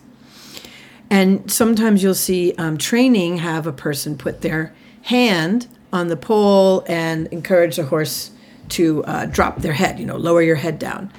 And 1.08 1.50
sometimes 1.50 2.02
you'll 2.02 2.14
see 2.14 2.52
um, 2.58 2.76
training 2.76 3.38
have 3.38 3.66
a 3.66 3.73
person 3.73 4.18
put 4.18 4.42
their 4.42 4.75
hand 5.02 5.68
on 5.92 6.08
the 6.08 6.16
poll 6.16 6.85
and 6.88 7.28
encourage 7.28 7.76
the 7.76 7.85
horse 7.85 8.32
to 8.70 9.04
uh, 9.04 9.26
drop 9.26 9.58
their 9.58 9.75
head, 9.75 10.00
you 10.00 10.06
know, 10.06 10.16
lower 10.16 10.42
your 10.42 10.56
head 10.56 10.78
down. 10.78 11.12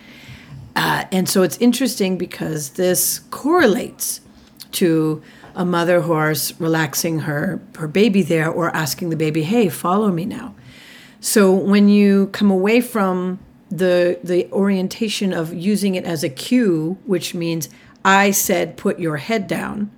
Uh, 0.78 1.06
and 1.12 1.28
so 1.28 1.42
it's 1.42 1.58
interesting 1.58 2.20
because 2.20 2.70
this 2.72 3.22
correlates 3.32 4.22
to 4.72 5.24
a 5.56 5.66
mother 5.66 6.02
horse 6.02 6.54
relaxing 6.60 7.22
her, 7.22 7.60
her 7.78 7.88
baby 7.88 8.22
there 8.22 8.48
or 8.48 8.70
asking 8.76 9.10
the 9.10 9.16
baby, 9.16 9.42
hey, 9.42 9.70
follow 9.70 10.12
me 10.12 10.24
now. 10.24 10.54
So 11.20 11.52
when 11.52 11.90
you 11.90 12.28
come 12.28 12.52
away 12.52 12.80
from 12.82 13.40
the, 13.72 14.20
the 14.24 14.48
orientation 14.52 15.34
of 15.34 15.52
using 15.52 15.96
it 15.96 16.06
as 16.06 16.24
a 16.24 16.30
cue, 16.30 17.00
which 17.08 17.34
means 17.34 17.70
I 18.06 18.30
said, 18.30 18.78
put 18.78 19.00
your 19.00 19.18
head 19.18 19.48
down, 19.48 19.90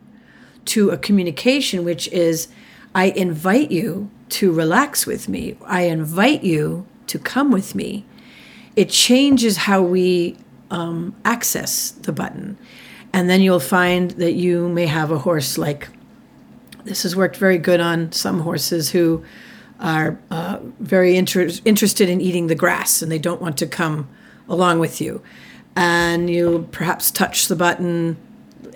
to 0.65 0.91
a 0.91 0.98
communication, 0.98 1.83
which 1.83 2.07
is, 2.07 2.48
I 2.95 3.07
invite 3.07 3.69
you 3.69 4.09
to 4.29 4.53
relax 4.53 5.05
with 5.05 5.27
me. 5.27 5.57
I 5.65 5.81
invite 5.83 6.43
you 6.43 6.88
to 7.07 7.19
come 7.19 7.51
with 7.51 7.75
me. 7.75 8.05
It 8.77 8.89
changes 8.89 9.57
how 9.57 9.81
we 9.81 10.38
um, 10.71 11.15
access 11.25 11.91
the 11.91 12.11
button. 12.11 12.57
And 13.13 13.29
then 13.29 13.41
you'll 13.41 13.59
find 13.59 14.11
that 14.11 14.33
you 14.33 14.69
may 14.69 14.85
have 14.85 15.11
a 15.11 15.17
horse 15.17 15.57
like 15.57 15.89
this 16.85 17.03
has 17.03 17.15
worked 17.15 17.38
very 17.38 17.57
good 17.57 17.79
on 17.79 18.11
some 18.11 18.39
horses 18.39 18.89
who 18.89 19.23
are 19.79 20.19
uh, 20.31 20.59
very 20.79 21.15
inter- 21.15 21.49
interested 21.65 22.09
in 22.09 22.21
eating 22.21 22.47
the 22.47 22.55
grass 22.55 23.01
and 23.01 23.11
they 23.11 23.19
don't 23.19 23.41
want 23.41 23.57
to 23.57 23.67
come 23.67 24.07
along 24.47 24.79
with 24.79 24.99
you. 24.99 25.21
And 25.75 26.29
you 26.29 26.67
perhaps 26.71 27.11
touch 27.11 27.47
the 27.47 27.55
button 27.55 28.17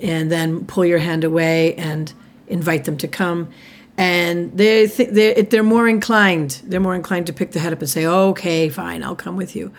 and 0.02 0.32
then 0.32 0.66
pull 0.66 0.86
your 0.86 1.00
hand 1.00 1.24
away 1.24 1.76
and 1.76 2.14
invite 2.48 2.86
them 2.86 2.98
to 2.98 3.08
come. 3.08 3.50
And 3.98 4.56
they 4.58 4.88
th- 4.88 5.10
they're, 5.10 5.44
they're 5.44 5.64
more 5.64 5.88
inclined. 5.88 6.62
They're 6.64 6.80
more 6.80 6.96
inclined 6.96 7.28
to 7.28 7.34
pick 7.34 7.52
the 7.52 7.60
head 7.60 7.74
up 7.74 7.80
and 7.80 7.90
say, 7.90 8.06
"Okay, 8.06 8.68
fine, 8.70 9.04
I'll 9.04 9.16
come 9.16 9.38
with 9.38 9.56
you." 9.56 9.72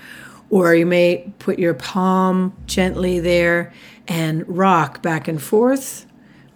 Or 0.50 0.74
you 0.74 0.86
may 0.86 1.32
put 1.38 1.58
your 1.58 1.74
palm 1.74 2.56
gently 2.66 3.20
there 3.20 3.72
and 4.06 4.46
rock 4.48 5.02
back 5.02 5.26
and 5.28 5.42
forth 5.42 6.06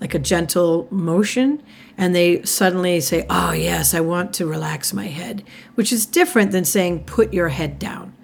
like 0.00 0.14
a 0.14 0.18
gentle 0.18 0.86
motion. 0.90 1.62
And 1.96 2.14
they 2.14 2.42
suddenly 2.42 3.00
say, 3.00 3.26
Oh, 3.28 3.52
yes, 3.52 3.94
I 3.94 4.00
want 4.00 4.32
to 4.34 4.46
relax 4.46 4.92
my 4.92 5.06
head, 5.06 5.42
which 5.74 5.92
is 5.92 6.06
different 6.06 6.52
than 6.52 6.64
saying, 6.64 7.04
Put 7.04 7.32
your 7.32 7.48
head 7.48 7.78
down. 7.78 8.14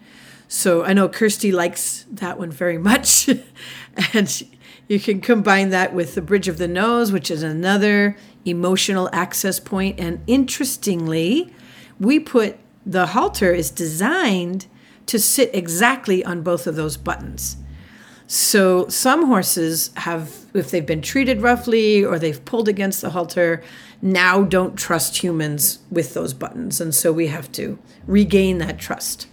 So 0.47 0.85
I 0.85 0.92
know 0.92 1.09
Kirsti 1.09 1.52
likes 1.52 2.06
that 2.11 2.38
one 2.38 2.50
very 2.50 2.78
much. 2.78 3.28
and 4.12 4.42
you 4.87 5.00
can 5.00 5.21
combine 5.21 5.71
that 5.71 5.94
with 5.94 6.14
the 6.14 6.23
bridge 6.23 6.47
of 6.47 6.59
the 6.59 6.68
nose, 6.68 7.11
which 7.11 7.30
is 7.30 7.42
another 7.42 8.16
emotional 8.44 9.09
access 9.12 9.59
point. 9.59 9.99
And 9.99 10.23
interestingly, 10.26 11.52
we 11.99 12.21
put 12.21 12.59
the 12.87 13.06
halter 13.06 13.52
is 13.52 13.71
designed 13.71 14.66
to 15.07 15.19
sit 15.19 15.55
exactly 15.55 16.25
on 16.25 16.43
both 16.43 16.67
of 16.67 16.77
those 16.77 16.97
buttons. 16.97 17.57
So 18.27 18.89
some 18.89 19.27
horses 19.27 19.91
have, 19.97 20.35
if 20.55 20.71
they've 20.71 20.85
been 20.85 21.03
treated 21.03 21.43
roughly 21.43 22.05
or 22.05 22.19
they've 22.19 22.43
pulled 22.45 22.69
against 22.69 23.03
the 23.03 23.11
halter, 23.11 23.63
now 24.01 24.43
don't 24.43 24.77
trust 24.77 25.19
humans 25.23 25.79
with 25.91 26.15
those 26.15 26.33
buttons. 26.33 26.81
And 26.81 26.95
so 26.95 27.13
we 27.13 27.27
have 27.27 27.53
to 27.53 27.79
regain 28.07 28.59
that 28.59 28.79
trust. 28.79 29.27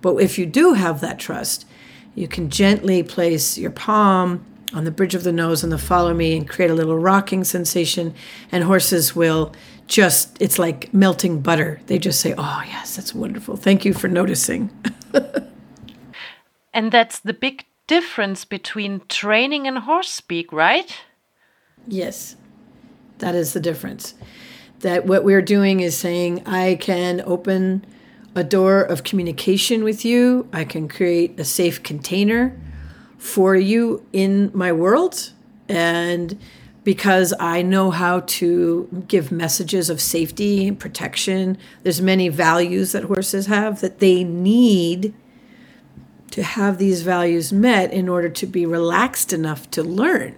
But 0.00 0.16
if 0.16 0.38
you 0.38 0.46
do 0.46 0.74
have 0.74 1.00
that 1.00 1.18
trust, 1.18 1.66
you 2.14 2.28
can 2.28 2.48
gently 2.48 3.02
place 3.02 3.58
your 3.58 3.70
palm 3.70 4.44
on 4.72 4.84
the 4.84 4.90
bridge 4.90 5.14
of 5.14 5.24
the 5.24 5.32
nose 5.32 5.62
and 5.62 5.72
the 5.72 5.78
follow 5.78 6.14
me 6.14 6.36
and 6.36 6.48
create 6.48 6.70
a 6.70 6.74
little 6.74 6.98
rocking 6.98 7.44
sensation. 7.44 8.14
And 8.52 8.64
horses 8.64 9.16
will 9.16 9.52
just, 9.86 10.36
it's 10.40 10.58
like 10.58 10.92
melting 10.94 11.40
butter. 11.40 11.80
They 11.86 11.98
just 11.98 12.20
say, 12.20 12.34
Oh, 12.36 12.62
yes, 12.66 12.96
that's 12.96 13.14
wonderful. 13.14 13.56
Thank 13.56 13.84
you 13.84 13.92
for 13.92 14.08
noticing. 14.08 14.70
and 16.74 16.92
that's 16.92 17.18
the 17.18 17.34
big 17.34 17.64
difference 17.86 18.44
between 18.44 19.02
training 19.08 19.66
and 19.66 19.78
horse 19.78 20.10
speak, 20.10 20.52
right? 20.52 20.96
Yes, 21.86 22.36
that 23.18 23.34
is 23.34 23.52
the 23.52 23.60
difference. 23.60 24.14
That 24.80 25.06
what 25.06 25.24
we're 25.24 25.42
doing 25.42 25.80
is 25.80 25.96
saying, 25.96 26.46
I 26.46 26.76
can 26.80 27.22
open 27.24 27.84
a 28.34 28.44
door 28.44 28.82
of 28.82 29.02
communication 29.04 29.82
with 29.82 30.04
you, 30.04 30.48
I 30.52 30.64
can 30.64 30.88
create 30.88 31.40
a 31.40 31.44
safe 31.44 31.82
container 31.82 32.54
for 33.16 33.56
you 33.56 34.06
in 34.12 34.50
my 34.52 34.72
world. 34.72 35.32
And 35.68 36.38
because 36.86 37.34
I 37.40 37.62
know 37.62 37.90
how 37.90 38.20
to 38.20 39.04
give 39.08 39.32
messages 39.32 39.90
of 39.90 40.00
safety 40.00 40.68
and 40.68 40.78
protection, 40.78 41.58
there's 41.82 42.00
many 42.00 42.28
values 42.28 42.92
that 42.92 43.02
horses 43.02 43.46
have 43.46 43.80
that 43.80 43.98
they 43.98 44.22
need 44.22 45.12
to 46.30 46.44
have 46.44 46.78
these 46.78 47.02
values 47.02 47.52
met 47.52 47.92
in 47.92 48.08
order 48.08 48.28
to 48.28 48.46
be 48.46 48.64
relaxed 48.64 49.32
enough 49.32 49.68
to 49.72 49.82
learn. 49.82 50.36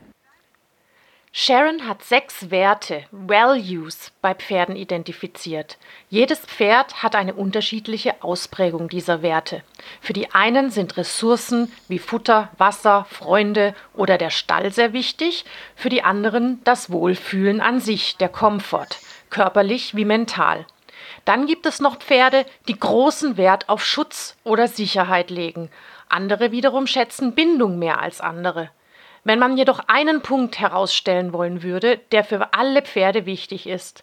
Sharon 1.41 1.87
hat 1.87 2.03
sechs 2.03 2.51
Werte, 2.51 3.05
Values, 3.13 4.11
bei 4.21 4.35
Pferden 4.35 4.75
identifiziert. 4.75 5.79
Jedes 6.11 6.41
Pferd 6.41 7.05
hat 7.05 7.15
eine 7.15 7.33
unterschiedliche 7.33 8.25
Ausprägung 8.25 8.89
dieser 8.89 9.23
Werte. 9.23 9.63
Für 10.01 10.13
die 10.13 10.33
einen 10.33 10.73
sind 10.73 10.97
Ressourcen 10.97 11.71
wie 11.87 12.01
Futter, 12.01 12.49
Wasser, 12.59 13.07
Freunde 13.09 13.77
oder 13.95 14.19
der 14.19 14.31
Stall 14.31 14.73
sehr 14.73 14.93
wichtig, 14.93 15.45
für 15.77 15.91
die 15.91 16.03
anderen 16.03 16.61
das 16.65 16.91
Wohlfühlen 16.91 17.61
an 17.61 17.79
sich, 17.79 18.17
der 18.17 18.31
Komfort, 18.31 18.99
körperlich 19.31 19.95
wie 19.95 20.05
mental. 20.05 20.67
Dann 21.25 21.47
gibt 21.47 21.67
es 21.67 21.79
noch 21.79 22.01
Pferde, 22.01 22.47
die 22.67 22.81
großen 22.81 23.37
Wert 23.37 23.69
auf 23.69 23.85
Schutz 23.85 24.37
oder 24.43 24.67
Sicherheit 24.67 25.31
legen. 25.31 25.71
Andere 26.09 26.51
wiederum 26.51 26.89
schätzen 26.89 27.37
Bindung 27.37 27.79
mehr 27.79 28.01
als 28.01 28.21
andere. 28.21 28.71
Wenn 29.29 29.41
man 29.41 29.59
jedoch 29.59 29.81
einen 29.89 30.23
Punkt 30.23 30.59
herausstellen 30.59 31.35
wollen 31.35 31.63
würde, 31.63 32.01
der 32.13 32.25
für 32.25 32.55
alle 32.55 32.81
Pferde 32.81 33.27
wichtig 33.27 33.67
ist, 33.67 34.03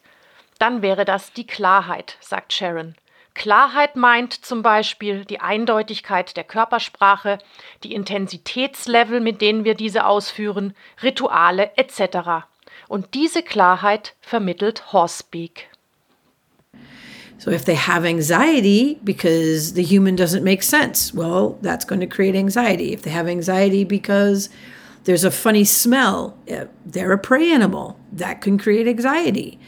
dann 0.60 0.84
wäre 0.84 1.04
das 1.04 1.34
die 1.34 1.48
Klarheit, 1.48 2.16
sagt 2.20 2.54
Sharon. 2.54 2.94
Klarheit 3.34 3.96
meint 3.96 4.34
zum 4.34 4.62
Beispiel 4.62 5.26
die 5.26 5.40
Eindeutigkeit 5.40 6.38
der 6.38 6.44
Körpersprache, 6.44 7.40
die 7.84 7.96
Intensitätslevel, 7.96 9.20
mit 9.20 9.42
denen 9.42 9.66
wir 9.66 9.74
diese 9.74 10.06
ausführen, 10.06 10.76
Rituale 11.02 11.72
etc. 11.76 12.46
Und 12.88 13.16
diese 13.16 13.42
Klarheit 13.42 14.14
vermittelt 14.22 14.94
Horsepeak. 14.94 15.70
So 17.40 17.50
if 17.50 17.66
they 17.66 17.76
have 17.76 18.08
anxiety 18.08 19.00
because 19.04 19.74
the 19.74 19.84
human 19.84 20.16
doesn't 20.16 20.44
make 20.44 20.62
sense, 20.62 21.18
well, 21.18 21.58
that's 21.64 21.88
going 21.88 22.02
to 22.02 22.08
create 22.08 22.38
anxiety. 22.38 22.94
If 22.94 23.02
they 23.02 23.12
have 23.12 23.28
anxiety 23.28 23.86
because 23.86 24.52
there's 25.06 25.24
a 25.24 25.32
funny 25.32 25.64
smell. 25.64 26.38
They're 26.86 27.12
a 27.12 27.18
prey 27.18 27.52
animal 27.52 28.00
that 28.12 28.42
can 28.42 28.58
create 28.58 28.88
anxiety. 28.88 29.60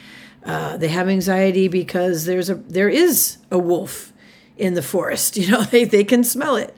Uh, 0.44 0.78
they 0.78 0.88
have 0.90 1.08
anxiety 1.08 1.68
because 1.68 2.26
there's 2.26 2.50
a 2.50 2.56
there 2.56 2.90
is 2.90 3.38
a 3.52 3.58
wolf 3.58 4.14
in 4.58 4.74
the 4.74 4.82
forest. 4.82 5.38
You 5.48 5.52
know, 5.52 5.64
they 5.64 5.86
they 5.86 6.04
can 6.04 6.24
smell 6.24 6.56
it. 6.56 6.76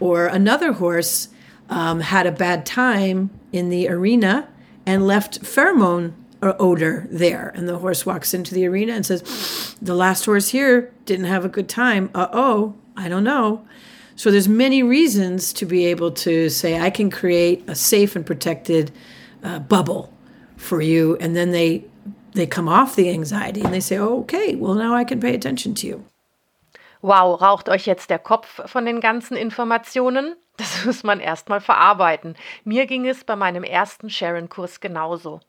Or 0.00 0.26
another 0.26 0.72
horse 0.72 1.28
um, 1.68 2.00
had 2.00 2.26
a 2.26 2.32
bad 2.32 2.64
time 2.64 3.30
in 3.52 3.70
the 3.70 3.88
arena 3.88 4.48
and 4.84 5.06
left 5.06 5.42
pheromone 5.42 6.12
or 6.42 6.54
odor 6.60 7.08
there. 7.10 7.50
And 7.54 7.66
the 7.66 7.78
horse 7.78 8.06
walks 8.06 8.34
into 8.34 8.54
the 8.54 8.66
arena 8.66 8.92
and 8.92 9.04
says, 9.04 9.74
"The 9.82 9.94
last 9.94 10.26
horse 10.26 10.48
here 10.50 10.92
didn't 11.06 11.26
have 11.26 11.44
a 11.44 11.48
good 11.48 11.68
time. 11.68 12.10
Uh 12.14 12.28
oh, 12.32 12.74
I 12.96 13.08
don't 13.08 13.24
know." 13.24 13.66
So 14.16 14.30
there's 14.30 14.48
many 14.48 14.82
reasons 14.82 15.52
to 15.52 15.66
be 15.66 15.84
able 15.86 16.10
to 16.12 16.48
say 16.48 16.80
I 16.80 16.88
can 16.88 17.10
create 17.10 17.62
a 17.68 17.74
safe 17.74 18.16
and 18.16 18.24
protected 18.24 18.90
uh, 19.44 19.58
bubble 19.58 20.10
for 20.56 20.80
you, 20.80 21.16
and 21.20 21.36
then 21.36 21.52
they 21.52 21.84
they 22.32 22.46
come 22.46 22.68
off 22.68 22.96
the 22.96 23.10
anxiety 23.10 23.62
and 23.62 23.72
they 23.72 23.80
say, 23.80 23.98
oh, 23.98 24.20
okay, 24.20 24.54
well 24.54 24.74
now 24.74 24.94
I 24.94 25.04
can 25.04 25.20
pay 25.20 25.34
attention 25.34 25.74
to 25.76 25.86
you. 25.86 26.04
Wow, 27.02 27.40
raucht 27.40 27.68
euch 27.68 27.86
jetzt 27.86 28.08
der 28.08 28.18
Kopf 28.18 28.60
von 28.70 28.84
den 28.86 29.00
ganzen 29.00 29.36
Informationen? 29.36 30.36
Das 30.56 30.84
muss 30.84 31.04
man 31.04 31.20
erstmal 31.20 31.60
verarbeiten. 31.60 32.36
Mir 32.64 32.86
ging 32.86 33.06
es 33.06 33.24
bei 33.24 33.36
meinem 33.36 33.64
ersten 33.64 34.08
Sharon-Kurs 34.08 34.80
genauso. 34.80 35.40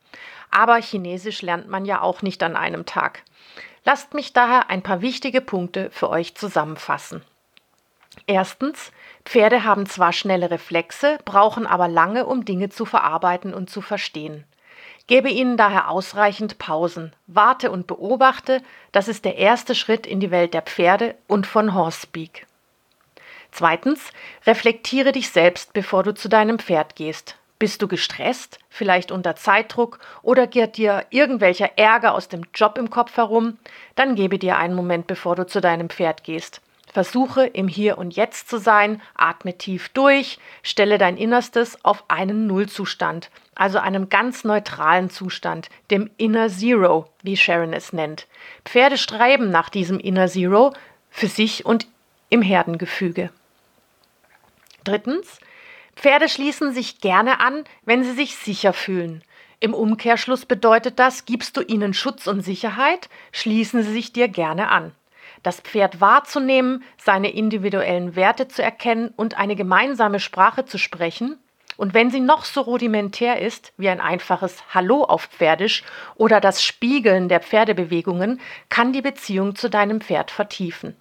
Aber 0.51 0.77
Chinesisch 0.77 1.41
lernt 1.41 1.69
man 1.69 1.85
ja 1.85 2.01
auch 2.01 2.21
nicht 2.21 2.43
an 2.43 2.55
einem 2.55 2.85
Tag. 2.85 3.23
Lasst 3.85 4.13
mich 4.13 4.33
daher 4.33 4.69
ein 4.69 4.83
paar 4.83 5.01
wichtige 5.01 5.39
Punkte 5.39 5.89
für 5.91 6.09
euch 6.09 6.35
zusammenfassen. 6.35 7.21
Erstens, 8.27 8.91
Pferde 9.23 9.63
haben 9.63 9.85
zwar 9.85 10.11
schnelle 10.11 10.51
Reflexe, 10.51 11.17
brauchen 11.23 11.65
aber 11.65 11.87
lange, 11.87 12.25
um 12.25 12.43
Dinge 12.43 12.69
zu 12.69 12.85
verarbeiten 12.85 13.53
und 13.53 13.69
zu 13.69 13.81
verstehen. 13.81 14.43
Gebe 15.07 15.29
ihnen 15.29 15.55
daher 15.55 15.89
ausreichend 15.89 16.57
Pausen, 16.57 17.13
warte 17.27 17.71
und 17.71 17.87
beobachte, 17.87 18.61
das 18.91 19.07
ist 19.07 19.23
der 19.23 19.37
erste 19.37 19.73
Schritt 19.73 20.05
in 20.05 20.19
die 20.19 20.31
Welt 20.31 20.53
der 20.53 20.61
Pferde 20.61 21.15
und 21.27 21.47
von 21.47 21.73
Horsepeak. 21.73 22.45
Zweitens, 23.51 24.11
reflektiere 24.45 25.13
dich 25.13 25.29
selbst, 25.29 25.71
bevor 25.71 26.03
du 26.03 26.13
zu 26.13 26.27
deinem 26.27 26.59
Pferd 26.59 26.97
gehst. 26.97 27.37
Bist 27.59 27.81
du 27.81 27.87
gestresst, 27.87 28.59
vielleicht 28.69 29.11
unter 29.11 29.37
Zeitdruck 29.37 29.99
oder 30.21 30.45
geht 30.45 30.75
dir 30.75 31.05
irgendwelcher 31.09 31.77
Ärger 31.77 32.13
aus 32.13 32.27
dem 32.27 32.43
Job 32.53 32.77
im 32.77 32.89
Kopf 32.89 33.15
herum? 33.15 33.57
Dann 33.95 34.15
gebe 34.15 34.37
dir 34.37 34.57
einen 34.57 34.75
Moment, 34.75 35.07
bevor 35.07 35.37
du 35.37 35.47
zu 35.47 35.61
deinem 35.61 35.89
Pferd 35.89 36.25
gehst. 36.25 36.61
Versuche 36.97 37.45
im 37.45 37.67
Hier 37.67 37.99
und 37.99 38.15
Jetzt 38.15 38.49
zu 38.49 38.57
sein, 38.57 39.03
atme 39.13 39.55
tief 39.55 39.89
durch, 39.89 40.39
stelle 40.63 40.97
dein 40.97 41.15
Innerstes 41.15 41.77
auf 41.85 42.03
einen 42.07 42.47
Nullzustand, 42.47 43.29
also 43.53 43.77
einem 43.77 44.09
ganz 44.09 44.43
neutralen 44.43 45.11
Zustand, 45.11 45.69
dem 45.91 46.09
Inner 46.17 46.49
Zero, 46.49 47.05
wie 47.21 47.37
Sharon 47.37 47.73
es 47.73 47.93
nennt. 47.93 48.25
Pferde 48.65 48.97
streiben 48.97 49.51
nach 49.51 49.69
diesem 49.69 49.99
Inner 49.99 50.27
Zero 50.27 50.73
für 51.11 51.27
sich 51.27 51.67
und 51.67 51.85
im 52.29 52.41
Herdengefüge. 52.41 53.29
Drittens, 54.83 55.39
Pferde 55.95 56.27
schließen 56.27 56.73
sich 56.73 56.99
gerne 56.99 57.39
an, 57.39 57.63
wenn 57.85 58.03
sie 58.03 58.13
sich 58.13 58.37
sicher 58.37 58.73
fühlen. 58.73 59.23
Im 59.59 59.75
Umkehrschluss 59.75 60.47
bedeutet 60.47 60.97
das, 60.97 61.25
gibst 61.25 61.57
du 61.57 61.61
ihnen 61.61 61.93
Schutz 61.93 62.25
und 62.25 62.41
Sicherheit, 62.41 63.07
schließen 63.31 63.83
sie 63.83 63.93
sich 63.93 64.13
dir 64.13 64.29
gerne 64.29 64.71
an 64.71 64.93
das 65.43 65.59
Pferd 65.59 66.01
wahrzunehmen, 66.01 66.83
seine 66.97 67.31
individuellen 67.31 68.15
Werte 68.15 68.47
zu 68.47 68.61
erkennen 68.61 69.13
und 69.15 69.37
eine 69.37 69.55
gemeinsame 69.55 70.19
Sprache 70.19 70.65
zu 70.65 70.77
sprechen, 70.77 71.37
und 71.77 71.93
wenn 71.93 72.09
sie 72.09 72.19
noch 72.19 72.43
so 72.43 72.61
rudimentär 72.61 73.39
ist, 73.39 73.71
wie 73.77 73.87
ein 73.87 74.01
einfaches 74.01 74.63
Hallo 74.73 75.03
auf 75.03 75.25
Pferdisch 75.25 75.83
oder 76.15 76.41
das 76.41 76.63
Spiegeln 76.63 77.29
der 77.29 77.39
Pferdebewegungen, 77.39 78.41
kann 78.69 78.93
die 78.93 79.03
Beziehung 79.03 79.55
zu 79.55 79.69
deinem 79.69 80.01
Pferd 80.01 80.31
vertiefen. 80.31 80.95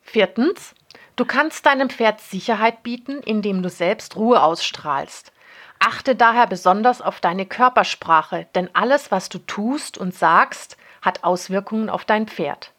Viertens, 0.00 0.74
du 1.16 1.24
kannst 1.24 1.66
deinem 1.66 1.90
Pferd 1.90 2.20
Sicherheit 2.20 2.82
bieten, 2.84 3.20
indem 3.20 3.62
du 3.62 3.68
selbst 3.68 4.16
Ruhe 4.16 4.42
ausstrahlst. 4.42 5.32
Achte 5.80 6.14
daher 6.14 6.46
besonders 6.46 7.02
auf 7.02 7.20
deine 7.20 7.44
Körpersprache, 7.44 8.46
denn 8.54 8.70
alles, 8.72 9.10
was 9.10 9.28
du 9.28 9.38
tust 9.38 9.98
und 9.98 10.14
sagst, 10.14 10.76
hat 11.00 11.24
Auswirkungen 11.24 11.90
auf 11.90 12.04
dein 12.04 12.28
Pferd. 12.28 12.72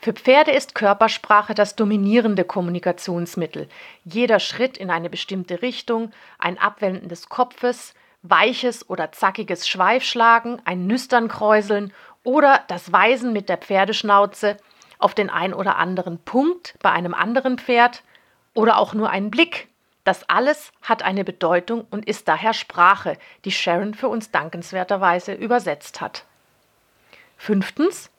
Für 0.00 0.14
Pferde 0.14 0.50
ist 0.50 0.74
Körpersprache 0.74 1.54
das 1.54 1.76
dominierende 1.76 2.44
Kommunikationsmittel. 2.44 3.68
Jeder 4.04 4.40
Schritt 4.40 4.78
in 4.78 4.90
eine 4.90 5.10
bestimmte 5.10 5.60
Richtung, 5.60 6.12
ein 6.38 6.58
Abwenden 6.58 7.08
des 7.08 7.28
Kopfes, 7.28 7.94
weiches 8.22 8.88
oder 8.88 9.12
zackiges 9.12 9.68
Schweifschlagen, 9.68 10.60
ein 10.64 10.86
Nüsternkräuseln 10.86 11.92
oder 12.24 12.62
das 12.68 12.92
Weisen 12.92 13.32
mit 13.32 13.48
der 13.48 13.58
Pferdeschnauze 13.58 14.56
auf 14.98 15.14
den 15.14 15.30
ein 15.30 15.52
oder 15.52 15.76
anderen 15.76 16.18
Punkt 16.18 16.74
bei 16.82 16.90
einem 16.90 17.14
anderen 17.14 17.58
Pferd, 17.58 18.02
oder 18.54 18.78
auch 18.78 18.94
nur 18.94 19.10
einen 19.10 19.30
Blick. 19.30 19.68
Das 20.04 20.28
alles 20.28 20.72
hat 20.82 21.02
eine 21.02 21.24
Bedeutung 21.24 21.86
und 21.90 22.06
ist 22.06 22.26
daher 22.26 22.52
Sprache, 22.52 23.16
die 23.44 23.52
Sharon 23.52 23.94
für 23.94 24.08
uns 24.08 24.30
dankenswerterweise 24.30 25.34
übersetzt 25.34 26.00
hat. 26.00 26.24
Fünftens. 27.36 28.09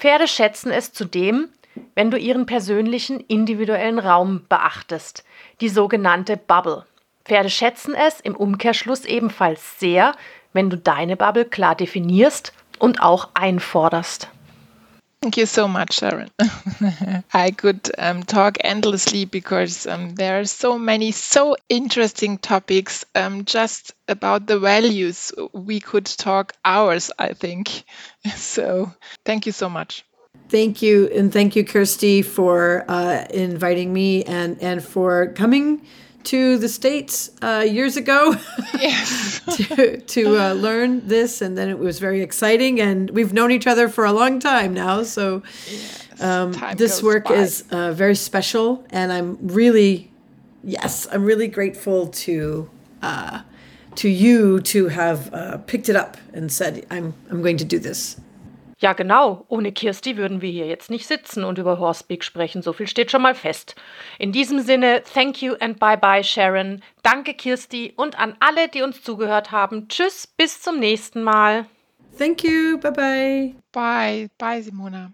Pferde 0.00 0.26
schätzen 0.26 0.72
es 0.72 0.94
zudem, 0.94 1.50
wenn 1.94 2.10
du 2.10 2.16
ihren 2.16 2.46
persönlichen 2.46 3.20
individuellen 3.20 3.98
Raum 3.98 4.46
beachtest, 4.48 5.24
die 5.60 5.68
sogenannte 5.68 6.38
Bubble. 6.38 6.86
Pferde 7.26 7.50
schätzen 7.50 7.94
es 7.94 8.18
im 8.18 8.34
Umkehrschluss 8.34 9.04
ebenfalls 9.04 9.78
sehr, 9.78 10.14
wenn 10.54 10.70
du 10.70 10.78
deine 10.78 11.18
Bubble 11.18 11.44
klar 11.44 11.74
definierst 11.74 12.54
und 12.78 13.02
auch 13.02 13.28
einforderst. 13.34 14.30
Thank 15.22 15.36
you 15.36 15.46
so 15.46 15.68
much, 15.68 15.94
Sharon. 15.98 16.30
I 17.32 17.50
could 17.50 17.90
um, 17.98 18.22
talk 18.22 18.56
endlessly 18.62 19.24
because 19.26 19.86
um, 19.86 20.14
there 20.14 20.40
are 20.40 20.44
so 20.46 20.78
many 20.78 21.10
so 21.12 21.56
interesting 21.68 22.38
topics 22.38 23.04
um, 23.14 23.44
just 23.44 23.92
about 24.08 24.46
the 24.46 24.58
values. 24.58 25.32
We 25.52 25.80
could 25.80 26.06
talk 26.06 26.54
hours, 26.64 27.10
I 27.18 27.34
think. 27.34 27.84
So, 28.36 28.92
thank 29.24 29.46
you 29.46 29.52
so 29.52 29.68
much. 29.70 30.04
Thank 30.48 30.82
you, 30.82 31.08
and 31.14 31.32
thank 31.32 31.56
you, 31.56 31.64
Kirsti, 31.64 32.24
for 32.24 32.84
uh, 32.88 33.26
inviting 33.30 33.92
me 33.92 34.24
and 34.24 34.60
and 34.60 34.82
for 34.82 35.32
coming 35.34 35.82
to 36.24 36.58
the 36.58 36.68
states 36.68 37.30
uh, 37.42 37.64
years 37.68 37.96
ago 37.96 38.34
Yes. 38.78 39.40
to 39.56 39.98
to 40.00 40.36
uh, 40.38 40.52
learn 40.54 41.06
this, 41.08 41.42
and 41.42 41.56
then 41.56 41.68
it 41.68 41.78
was 41.78 41.98
very 41.98 42.22
exciting. 42.22 42.80
And 42.80 43.10
we've 43.10 43.32
known 43.32 43.50
each 43.50 43.66
other 43.66 43.88
for 43.88 44.04
a 44.04 44.12
long 44.12 44.40
time 44.40 44.74
now, 44.74 45.02
so 45.02 45.42
um, 46.20 46.52
this 46.76 47.02
work 47.02 47.24
by. 47.24 47.34
is 47.34 47.64
uh, 47.70 47.92
very 47.92 48.14
special, 48.14 48.84
and 48.90 49.12
I'm 49.12 49.38
really, 49.40 50.10
yes, 50.64 51.06
I'm 51.10 51.24
really 51.24 51.48
grateful 51.48 52.08
to 52.08 52.68
uh, 53.02 53.42
to 53.96 54.08
you 54.08 54.60
to 54.60 54.88
have 54.88 55.32
uh, 55.34 55.58
picked 55.58 55.88
it 55.88 55.96
up 55.96 56.16
and 56.32 56.50
said, 56.52 56.86
I'm 56.90 57.14
I'm 57.30 57.42
going 57.42 57.56
to 57.58 57.64
do 57.64 57.78
this. 57.78 58.16
Ja, 58.80 58.94
genau. 58.94 59.44
Ohne 59.48 59.72
Kirsti 59.72 60.16
würden 60.16 60.40
wir 60.40 60.50
hier 60.50 60.66
jetzt 60.66 60.90
nicht 60.90 61.06
sitzen 61.06 61.44
und 61.44 61.58
über 61.58 61.78
Horsepeak 61.78 62.24
sprechen. 62.24 62.62
So 62.62 62.72
viel 62.72 62.86
steht 62.86 63.10
schon 63.10 63.20
mal 63.20 63.34
fest. 63.34 63.76
In 64.18 64.32
diesem 64.32 64.60
Sinne, 64.60 65.02
thank 65.02 65.42
you 65.42 65.54
and 65.60 65.78
bye 65.78 65.98
bye, 65.98 66.24
Sharon. 66.24 66.82
Danke, 67.02 67.34
Kirsti. 67.34 67.92
Und 67.96 68.18
an 68.18 68.36
alle, 68.40 68.68
die 68.68 68.80
uns 68.80 69.02
zugehört 69.02 69.50
haben. 69.50 69.88
Tschüss, 69.88 70.26
bis 70.26 70.62
zum 70.62 70.78
nächsten 70.78 71.22
Mal. 71.22 71.66
Thank 72.18 72.42
you. 72.42 72.78
Bye 72.78 72.92
bye. 72.92 73.54
Bye. 73.72 74.30
Bye, 74.38 74.62
Simona. 74.62 75.12